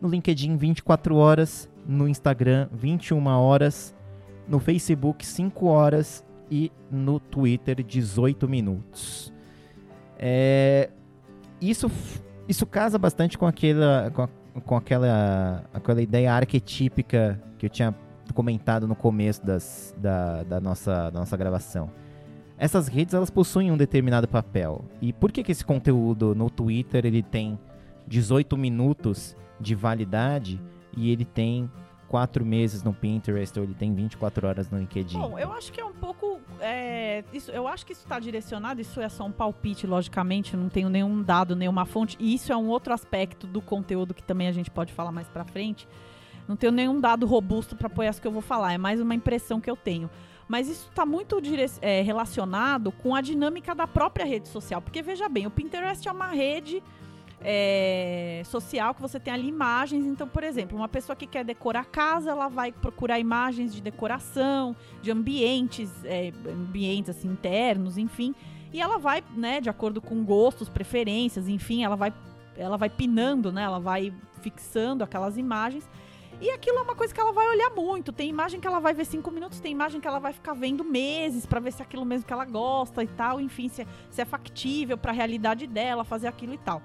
No 0.00 0.08
LinkedIn, 0.08 0.56
24 0.56 1.16
horas. 1.16 1.70
No 1.86 2.06
Instagram, 2.06 2.68
21 2.72 3.26
horas 3.26 3.94
no 4.48 4.58
Facebook 4.58 5.24
5 5.24 5.66
horas 5.66 6.24
e 6.50 6.72
no 6.90 7.20
Twitter 7.20 7.84
18 7.84 8.48
minutos. 8.48 9.32
É, 10.18 10.88
isso, 11.60 11.90
isso 12.48 12.64
casa 12.66 12.98
bastante 12.98 13.36
com 13.36 13.46
aquela, 13.46 14.10
com, 14.10 14.22
a, 14.22 14.28
com 14.64 14.76
aquela, 14.76 15.64
aquela 15.72 16.02
ideia 16.02 16.32
arquetípica 16.32 17.40
que 17.58 17.66
eu 17.66 17.70
tinha 17.70 17.94
comentado 18.34 18.86
no 18.86 18.94
começo 18.94 19.44
das, 19.44 19.94
da, 19.98 20.42
da, 20.42 20.60
nossa, 20.60 21.10
da 21.10 21.18
nossa 21.20 21.36
gravação. 21.36 21.90
Essas 22.56 22.88
redes 22.88 23.14
elas 23.14 23.30
possuem 23.30 23.70
um 23.70 23.76
determinado 23.76 24.26
papel. 24.26 24.84
E 25.00 25.12
por 25.12 25.30
que, 25.30 25.42
que 25.42 25.52
esse 25.52 25.64
conteúdo 25.64 26.34
no 26.34 26.50
Twitter 26.50 27.06
ele 27.06 27.22
tem 27.22 27.58
18 28.06 28.56
minutos 28.56 29.36
de 29.60 29.74
validade 29.74 30.60
e 30.96 31.10
ele 31.10 31.24
tem 31.24 31.70
quatro 32.08 32.44
meses 32.44 32.82
no 32.82 32.92
Pinterest 32.92 33.56
ou 33.58 33.64
ele 33.64 33.74
tem 33.74 33.94
24 33.94 34.46
horas 34.46 34.70
no 34.70 34.78
LinkedIn? 34.78 35.18
Bom, 35.18 35.38
eu 35.38 35.52
acho 35.52 35.70
que 35.70 35.80
é 35.80 35.84
um 35.84 35.92
pouco. 35.92 36.40
É, 36.60 37.22
isso, 37.32 37.50
eu 37.50 37.68
acho 37.68 37.84
que 37.84 37.92
isso 37.92 38.02
está 38.02 38.18
direcionado, 38.18 38.80
isso 38.80 39.00
é 39.00 39.08
só 39.08 39.24
um 39.24 39.32
palpite, 39.32 39.86
logicamente, 39.86 40.56
não 40.56 40.68
tenho 40.68 40.88
nenhum 40.88 41.22
dado, 41.22 41.54
nenhuma 41.54 41.84
fonte. 41.84 42.16
E 42.18 42.34
isso 42.34 42.52
é 42.52 42.56
um 42.56 42.68
outro 42.68 42.92
aspecto 42.92 43.46
do 43.46 43.60
conteúdo 43.60 44.14
que 44.14 44.22
também 44.22 44.48
a 44.48 44.52
gente 44.52 44.70
pode 44.70 44.92
falar 44.92 45.12
mais 45.12 45.28
pra 45.28 45.44
frente. 45.44 45.86
Não 46.48 46.56
tenho 46.56 46.72
nenhum 46.72 46.98
dado 46.98 47.26
robusto 47.26 47.76
para 47.76 47.88
apoiar 47.88 48.10
isso 48.10 48.22
que 48.22 48.26
eu 48.26 48.32
vou 48.32 48.42
falar, 48.42 48.72
é 48.72 48.78
mais 48.78 49.00
uma 49.00 49.14
impressão 49.14 49.60
que 49.60 49.70
eu 49.70 49.76
tenho. 49.76 50.10
Mas 50.48 50.66
isso 50.66 50.88
está 50.88 51.04
muito 51.04 51.38
é, 51.82 52.00
relacionado 52.00 52.90
com 52.90 53.14
a 53.14 53.20
dinâmica 53.20 53.74
da 53.74 53.86
própria 53.86 54.24
rede 54.24 54.48
social. 54.48 54.80
Porque 54.80 55.02
veja 55.02 55.28
bem, 55.28 55.46
o 55.46 55.50
Pinterest 55.50 56.08
é 56.08 56.10
uma 56.10 56.28
rede 56.28 56.82
é, 57.40 58.42
social 58.44 58.94
que 58.94 59.00
você 59.00 59.18
tem 59.20 59.32
ali 59.32 59.48
imagens. 59.48 60.06
Então, 60.06 60.26
por 60.26 60.42
exemplo, 60.42 60.76
uma 60.76 60.88
pessoa 60.88 61.14
que 61.14 61.26
quer 61.26 61.44
decorar 61.44 61.80
a 61.80 61.84
casa, 61.84 62.30
ela 62.30 62.48
vai 62.48 62.72
procurar 62.72 63.18
imagens 63.18 63.72
de 63.74 63.80
decoração, 63.80 64.74
de 65.02 65.10
ambientes, 65.10 65.90
é, 66.04 66.32
ambientes 66.46 67.10
assim, 67.10 67.28
internos, 67.28 67.98
enfim. 67.98 68.34
E 68.72 68.80
ela 68.80 68.98
vai, 68.98 69.22
né, 69.34 69.60
de 69.60 69.70
acordo 69.70 70.00
com 70.00 70.24
gostos, 70.24 70.68
preferências, 70.68 71.48
enfim, 71.48 71.84
ela 71.84 71.96
vai, 71.96 72.12
ela 72.56 72.76
vai 72.76 72.90
pinando, 72.90 73.50
né? 73.50 73.62
Ela 73.62 73.80
vai 73.80 74.12
fixando 74.42 75.02
aquelas 75.02 75.38
imagens. 75.38 75.88
E 76.40 76.50
aquilo 76.50 76.78
é 76.78 76.82
uma 76.82 76.94
coisa 76.94 77.12
que 77.12 77.20
ela 77.20 77.32
vai 77.32 77.48
olhar 77.48 77.70
muito. 77.70 78.12
Tem 78.12 78.28
imagem 78.28 78.60
que 78.60 78.66
ela 78.66 78.78
vai 78.78 78.94
ver 78.94 79.04
cinco 79.04 79.30
minutos, 79.30 79.58
tem 79.58 79.72
imagem 79.72 80.00
que 80.00 80.06
ela 80.06 80.20
vai 80.20 80.32
ficar 80.32 80.52
vendo 80.52 80.84
meses 80.84 81.44
para 81.44 81.58
ver 81.58 81.72
se 81.72 81.82
é 81.82 81.84
aquilo 81.84 82.04
mesmo 82.04 82.26
que 82.26 82.32
ela 82.32 82.44
gosta 82.44 83.02
e 83.02 83.08
tal. 83.08 83.40
Enfim, 83.40 83.68
se 83.68 83.82
é, 83.82 83.86
se 84.10 84.20
é 84.20 84.24
factível 84.24 84.96
para 84.96 85.10
a 85.10 85.14
realidade 85.14 85.66
dela 85.66 86.04
fazer 86.04 86.28
aquilo 86.28 86.54
e 86.54 86.58
tal. 86.58 86.80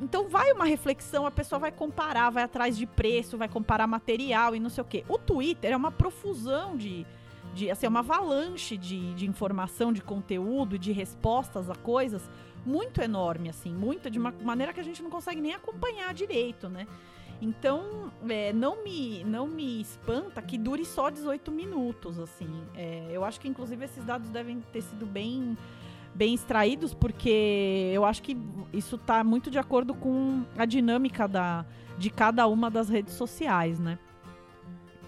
Então 0.00 0.28
vai 0.28 0.50
uma 0.52 0.64
reflexão, 0.64 1.26
a 1.26 1.30
pessoa 1.30 1.58
vai 1.58 1.70
comparar, 1.70 2.30
vai 2.30 2.42
atrás 2.42 2.76
de 2.76 2.86
preço, 2.86 3.36
vai 3.36 3.48
comparar 3.48 3.86
material 3.86 4.56
e 4.56 4.60
não 4.60 4.70
sei 4.70 4.82
o 4.82 4.84
quê. 4.84 5.04
O 5.08 5.18
Twitter 5.18 5.72
é 5.72 5.76
uma 5.76 5.92
profusão 5.92 6.76
de, 6.76 7.06
de 7.54 7.70
assim, 7.70 7.86
é 7.86 7.88
uma 7.88 8.00
avalanche 8.00 8.76
de, 8.78 9.12
de 9.14 9.26
informação, 9.26 9.92
de 9.92 10.00
conteúdo, 10.00 10.78
de 10.78 10.90
respostas 10.90 11.68
a 11.68 11.74
coisas 11.74 12.28
muito 12.64 13.00
enorme, 13.00 13.48
assim, 13.48 13.72
muito 13.72 14.10
de 14.10 14.18
uma 14.18 14.34
maneira 14.42 14.72
que 14.72 14.80
a 14.80 14.84
gente 14.84 15.02
não 15.02 15.10
consegue 15.10 15.40
nem 15.40 15.54
acompanhar 15.54 16.12
direito, 16.14 16.68
né? 16.68 16.86
Então, 17.42 18.12
é, 18.28 18.52
não, 18.52 18.84
me, 18.84 19.24
não 19.24 19.46
me 19.46 19.80
espanta 19.80 20.42
que 20.42 20.58
dure 20.58 20.84
só 20.84 21.08
18 21.08 21.50
minutos, 21.50 22.18
assim. 22.18 22.50
É, 22.74 23.08
eu 23.10 23.24
acho 23.24 23.40
que, 23.40 23.48
inclusive, 23.48 23.82
esses 23.82 24.04
dados 24.04 24.28
devem 24.28 24.60
ter 24.72 24.82
sido 24.82 25.06
bem 25.06 25.56
bem 26.14 26.34
extraídos, 26.34 26.92
porque 26.92 27.90
eu 27.92 28.04
acho 28.04 28.22
que 28.22 28.36
isso 28.72 28.96
está 28.96 29.22
muito 29.24 29.50
de 29.50 29.58
acordo 29.58 29.94
com 29.94 30.44
a 30.56 30.64
dinâmica 30.64 31.26
da, 31.26 31.64
de 31.98 32.10
cada 32.10 32.46
uma 32.46 32.70
das 32.70 32.88
redes 32.88 33.14
sociais, 33.14 33.78
né? 33.78 33.98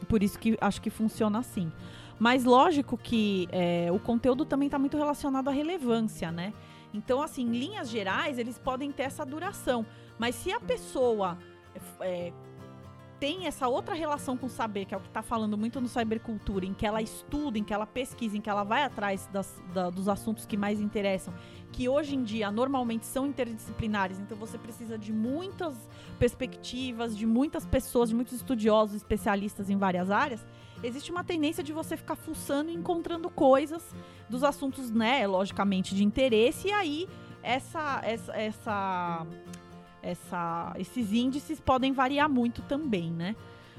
Por 0.08 0.22
isso 0.22 0.38
que 0.38 0.56
acho 0.60 0.80
que 0.80 0.90
funciona 0.90 1.38
assim. 1.38 1.72
Mas 2.18 2.44
lógico 2.44 2.96
que 2.96 3.48
é, 3.50 3.90
o 3.90 3.98
conteúdo 3.98 4.44
também 4.44 4.66
está 4.66 4.78
muito 4.78 4.96
relacionado 4.96 5.48
à 5.48 5.50
relevância, 5.50 6.30
né? 6.30 6.52
Então, 6.94 7.22
assim, 7.22 7.50
linhas 7.50 7.88
gerais, 7.88 8.38
eles 8.38 8.58
podem 8.58 8.92
ter 8.92 9.04
essa 9.04 9.24
duração. 9.24 9.84
Mas 10.18 10.34
se 10.34 10.52
a 10.52 10.60
pessoa 10.60 11.38
é, 12.00 12.32
tem 13.22 13.46
essa 13.46 13.68
outra 13.68 13.94
relação 13.94 14.36
com 14.36 14.46
o 14.46 14.50
saber, 14.50 14.84
que 14.84 14.92
é 14.92 14.96
o 14.96 15.00
que 15.00 15.06
está 15.06 15.22
falando 15.22 15.56
muito 15.56 15.80
no 15.80 15.86
Cybercultura, 15.86 16.66
em 16.66 16.74
que 16.74 16.84
ela 16.84 17.00
estuda, 17.00 17.56
em 17.56 17.62
que 17.62 17.72
ela 17.72 17.86
pesquisa, 17.86 18.36
em 18.36 18.40
que 18.40 18.50
ela 18.50 18.64
vai 18.64 18.82
atrás 18.82 19.28
das, 19.32 19.62
da, 19.72 19.90
dos 19.90 20.08
assuntos 20.08 20.44
que 20.44 20.56
mais 20.56 20.80
interessam, 20.80 21.32
que 21.70 21.88
hoje 21.88 22.16
em 22.16 22.24
dia 22.24 22.50
normalmente 22.50 23.06
são 23.06 23.24
interdisciplinares, 23.24 24.18
então 24.18 24.36
você 24.36 24.58
precisa 24.58 24.98
de 24.98 25.12
muitas 25.12 25.88
perspectivas, 26.18 27.16
de 27.16 27.24
muitas 27.24 27.64
pessoas, 27.64 28.08
de 28.08 28.16
muitos 28.16 28.32
estudiosos, 28.32 28.96
especialistas 28.96 29.70
em 29.70 29.76
várias 29.76 30.10
áreas. 30.10 30.44
Existe 30.82 31.12
uma 31.12 31.22
tendência 31.22 31.62
de 31.62 31.72
você 31.72 31.96
ficar 31.96 32.16
fuçando 32.16 32.72
e 32.72 32.74
encontrando 32.74 33.30
coisas 33.30 33.94
dos 34.28 34.42
assuntos, 34.42 34.90
né, 34.90 35.24
logicamente, 35.28 35.94
de 35.94 36.02
interesse, 36.02 36.66
e 36.66 36.72
aí 36.72 37.08
essa, 37.40 38.00
essa, 38.02 38.32
essa 38.32 39.26
essa, 40.02 40.74
esses 40.78 41.12
índices 41.12 41.60
podem 41.60 41.92
variar 41.92 42.28
muito 42.28 42.62
também, 42.62 43.10
né? 43.10 43.36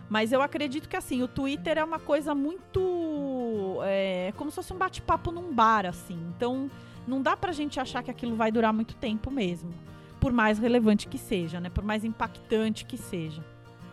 Mas 0.10 0.32
eu 0.32 0.42
acredito 0.42 0.88
que 0.88 0.96
assim, 0.96 1.22
o 1.22 1.28
Twitter 1.28 1.78
é 1.78 1.84
uma 1.84 2.00
coisa 2.00 2.36
muito. 2.36 3.80
É 3.84 4.34
como 4.38 4.52
se 4.52 4.56
fosse 4.56 4.74
um 4.74 4.78
bate-papo 4.78 5.32
num 5.32 5.54
bar, 5.54 5.86
assim. 5.86 6.20
Então, 6.36 6.70
não 7.08 7.22
dá 7.22 7.36
pra 7.36 7.52
gente 7.52 7.80
achar 7.80 8.04
que 8.04 8.12
aquilo 8.12 8.36
vai 8.36 8.52
durar 8.52 8.74
muito 8.74 8.96
tempo 8.96 9.32
mesmo. 9.32 9.72
Por 10.20 10.32
mais 10.32 10.60
relevante 10.60 11.08
que 11.08 11.18
seja, 11.18 11.60
né? 11.60 11.70
Por 11.70 11.84
mais 11.84 12.04
impactante 12.04 12.86
que 12.86 12.98
seja. 12.98 13.44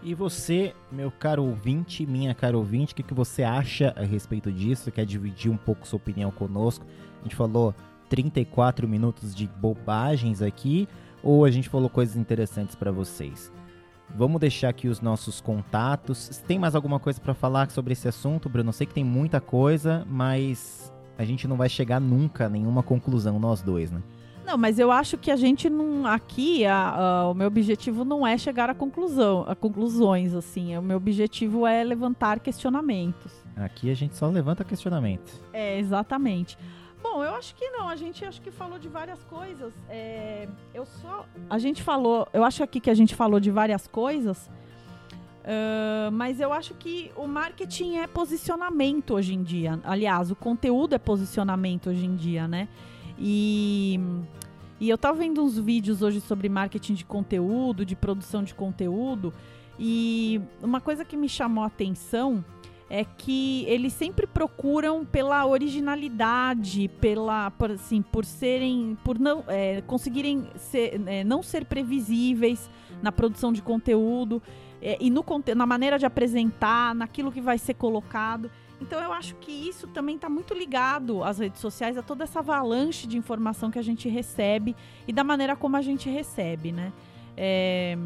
E 0.02 0.14
você, 0.14 0.74
meu 0.90 1.10
caro 1.10 1.44
ouvinte, 1.44 2.06
minha 2.06 2.34
cara 2.34 2.56
ouvinte, 2.56 2.92
o 2.92 2.96
que, 2.96 3.02
que 3.02 3.12
você 3.12 3.42
acha 3.42 3.92
a 3.96 4.02
respeito 4.02 4.50
disso? 4.50 4.90
Quer 4.90 5.04
dividir 5.04 5.50
um 5.50 5.56
pouco 5.56 5.86
sua 5.86 5.98
opinião 5.98 6.30
conosco? 6.30 6.86
A 7.20 7.22
gente 7.24 7.36
falou 7.36 7.74
34 8.08 8.88
minutos 8.88 9.34
de 9.34 9.46
bobagens 9.46 10.40
aqui 10.40 10.88
ou 11.22 11.44
a 11.44 11.50
gente 11.50 11.68
falou 11.68 11.88
coisas 11.88 12.16
interessantes 12.16 12.74
para 12.74 12.90
vocês. 12.90 13.52
Vamos 14.16 14.40
deixar 14.40 14.70
aqui 14.70 14.88
os 14.88 15.00
nossos 15.00 15.40
contatos. 15.40 16.42
Tem 16.46 16.58
mais 16.58 16.74
alguma 16.74 16.98
coisa 16.98 17.20
para 17.20 17.34
falar 17.34 17.70
sobre 17.70 17.92
esse 17.92 18.08
assunto, 18.08 18.48
Bruno? 18.48 18.70
Eu 18.70 18.72
sei 18.72 18.86
que 18.86 18.94
tem 18.94 19.04
muita 19.04 19.40
coisa, 19.40 20.04
mas 20.08 20.92
a 21.16 21.24
gente 21.24 21.46
não 21.46 21.56
vai 21.56 21.68
chegar 21.68 22.00
nunca 22.00 22.46
a 22.46 22.48
nenhuma 22.48 22.82
conclusão, 22.82 23.38
nós 23.38 23.62
dois, 23.62 23.90
né? 23.90 24.02
Não, 24.44 24.58
mas 24.58 24.80
eu 24.80 24.90
acho 24.90 25.16
que 25.16 25.30
a 25.30 25.36
gente 25.36 25.70
não. 25.70 26.04
Aqui, 26.06 26.66
a, 26.66 26.88
a, 26.88 27.30
o 27.30 27.34
meu 27.34 27.46
objetivo 27.46 28.04
não 28.04 28.26
é 28.26 28.36
chegar 28.36 28.68
à 28.68 28.74
conclusão, 28.74 29.44
a 29.46 29.54
conclusões, 29.54 30.34
assim. 30.34 30.76
O 30.76 30.82
meu 30.82 30.96
objetivo 30.96 31.66
é 31.66 31.84
levantar 31.84 32.40
questionamentos. 32.40 33.32
Aqui 33.54 33.90
a 33.90 33.94
gente 33.94 34.16
só 34.16 34.26
levanta 34.28 34.64
questionamentos. 34.64 35.40
É, 35.52 35.78
exatamente. 35.78 36.58
Bom, 37.02 37.24
eu 37.24 37.34
acho 37.34 37.54
que 37.54 37.68
não. 37.70 37.88
A 37.88 37.96
gente 37.96 38.24
acho 38.24 38.40
que 38.40 38.50
falou 38.50 38.78
de 38.78 38.88
várias 38.88 39.22
coisas. 39.24 39.72
É, 39.88 40.48
eu 40.74 40.84
só. 40.84 41.26
A 41.48 41.58
gente 41.58 41.82
falou. 41.82 42.28
Eu 42.32 42.44
acho 42.44 42.62
aqui 42.62 42.80
que 42.80 42.90
a 42.90 42.94
gente 42.94 43.14
falou 43.14 43.40
de 43.40 43.50
várias 43.50 43.86
coisas. 43.86 44.50
Uh, 45.40 46.12
mas 46.12 46.38
eu 46.38 46.52
acho 46.52 46.74
que 46.74 47.10
o 47.16 47.26
marketing 47.26 47.96
é 47.96 48.06
posicionamento 48.06 49.14
hoje 49.14 49.34
em 49.34 49.42
dia. 49.42 49.80
Aliás, 49.82 50.30
o 50.30 50.36
conteúdo 50.36 50.94
é 50.94 50.98
posicionamento 50.98 51.88
hoje 51.88 52.04
em 52.04 52.14
dia, 52.14 52.46
né? 52.46 52.68
E, 53.18 53.98
e 54.78 54.88
eu 54.88 54.98
tava 54.98 55.18
vendo 55.18 55.42
uns 55.42 55.58
vídeos 55.58 56.02
hoje 56.02 56.20
sobre 56.20 56.48
marketing 56.48 56.94
de 56.94 57.04
conteúdo, 57.04 57.86
de 57.86 57.96
produção 57.96 58.44
de 58.44 58.54
conteúdo. 58.54 59.32
E 59.78 60.40
uma 60.62 60.80
coisa 60.80 61.06
que 61.06 61.16
me 61.16 61.28
chamou 61.28 61.64
a 61.64 61.68
atenção 61.68 62.44
é 62.90 63.04
que 63.04 63.64
eles 63.68 63.92
sempre 63.92 64.26
procuram 64.26 65.04
pela 65.04 65.46
originalidade, 65.46 66.88
pela, 67.00 67.52
por, 67.52 67.70
assim, 67.70 68.02
por 68.02 68.24
serem, 68.24 68.98
por 69.04 69.16
não 69.16 69.44
é, 69.46 69.80
conseguirem 69.82 70.48
ser, 70.56 71.00
é, 71.06 71.22
não 71.22 71.40
ser 71.40 71.64
previsíveis 71.66 72.68
na 73.00 73.12
produção 73.12 73.52
de 73.52 73.62
conteúdo 73.62 74.42
é, 74.82 74.98
e 75.00 75.08
no, 75.08 75.24
na 75.54 75.64
maneira 75.64 76.00
de 76.00 76.04
apresentar, 76.04 76.92
naquilo 76.92 77.30
que 77.30 77.40
vai 77.40 77.58
ser 77.58 77.74
colocado. 77.74 78.50
Então 78.80 79.00
eu 79.00 79.12
acho 79.12 79.36
que 79.36 79.52
isso 79.52 79.86
também 79.86 80.16
está 80.16 80.28
muito 80.28 80.52
ligado 80.52 81.22
às 81.22 81.38
redes 81.38 81.60
sociais, 81.60 81.96
a 81.96 82.02
toda 82.02 82.24
essa 82.24 82.40
avalanche 82.40 83.06
de 83.06 83.16
informação 83.16 83.70
que 83.70 83.78
a 83.78 83.82
gente 83.82 84.08
recebe 84.08 84.74
e 85.06 85.12
da 85.12 85.22
maneira 85.22 85.54
como 85.54 85.76
a 85.76 85.82
gente 85.82 86.10
recebe, 86.10 86.72
né? 86.72 86.92
É, 87.36 87.96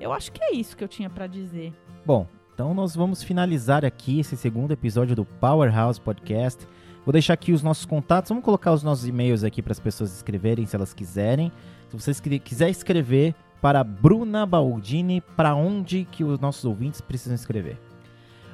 eu 0.00 0.12
acho 0.12 0.32
que 0.32 0.42
é 0.42 0.52
isso 0.52 0.76
que 0.76 0.82
eu 0.82 0.88
tinha 0.88 1.08
para 1.08 1.28
dizer. 1.28 1.72
Bom, 2.04 2.26
então 2.60 2.74
nós 2.74 2.94
vamos 2.94 3.22
finalizar 3.22 3.86
aqui 3.86 4.20
esse 4.20 4.36
segundo 4.36 4.70
episódio 4.70 5.16
do 5.16 5.24
Powerhouse 5.24 5.98
Podcast. 5.98 6.68
Vou 7.06 7.12
deixar 7.14 7.32
aqui 7.32 7.52
os 7.52 7.62
nossos 7.62 7.86
contatos, 7.86 8.28
vamos 8.28 8.44
colocar 8.44 8.70
os 8.70 8.82
nossos 8.82 9.08
e-mails 9.08 9.42
aqui 9.42 9.62
para 9.62 9.72
as 9.72 9.80
pessoas 9.80 10.14
escreverem 10.14 10.66
se 10.66 10.76
elas 10.76 10.92
quiserem. 10.92 11.50
Se 11.88 11.96
vocês 11.96 12.20
quiserem 12.20 12.70
escrever 12.70 13.34
para 13.62 13.82
Bruna 13.82 14.44
Baldini, 14.44 15.22
para 15.22 15.54
onde 15.54 16.04
que 16.04 16.22
os 16.22 16.38
nossos 16.38 16.66
ouvintes 16.66 17.00
precisam 17.00 17.34
escrever? 17.34 17.78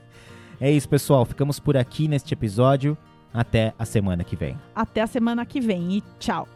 é 0.61 0.71
isso, 0.71 0.89
pessoal. 0.89 1.25
Ficamos 1.25 1.59
por 1.59 1.77
aqui 1.77 2.09
neste 2.09 2.35
episódio. 2.35 2.97
Até 3.33 3.75
a 3.79 3.85
semana 3.85 4.25
que 4.25 4.35
vem. 4.35 4.59
Até 4.75 5.03
a 5.03 5.07
semana 5.07 5.45
que 5.45 5.61
vem 5.61 5.99
e 5.99 6.03
tchau. 6.19 6.49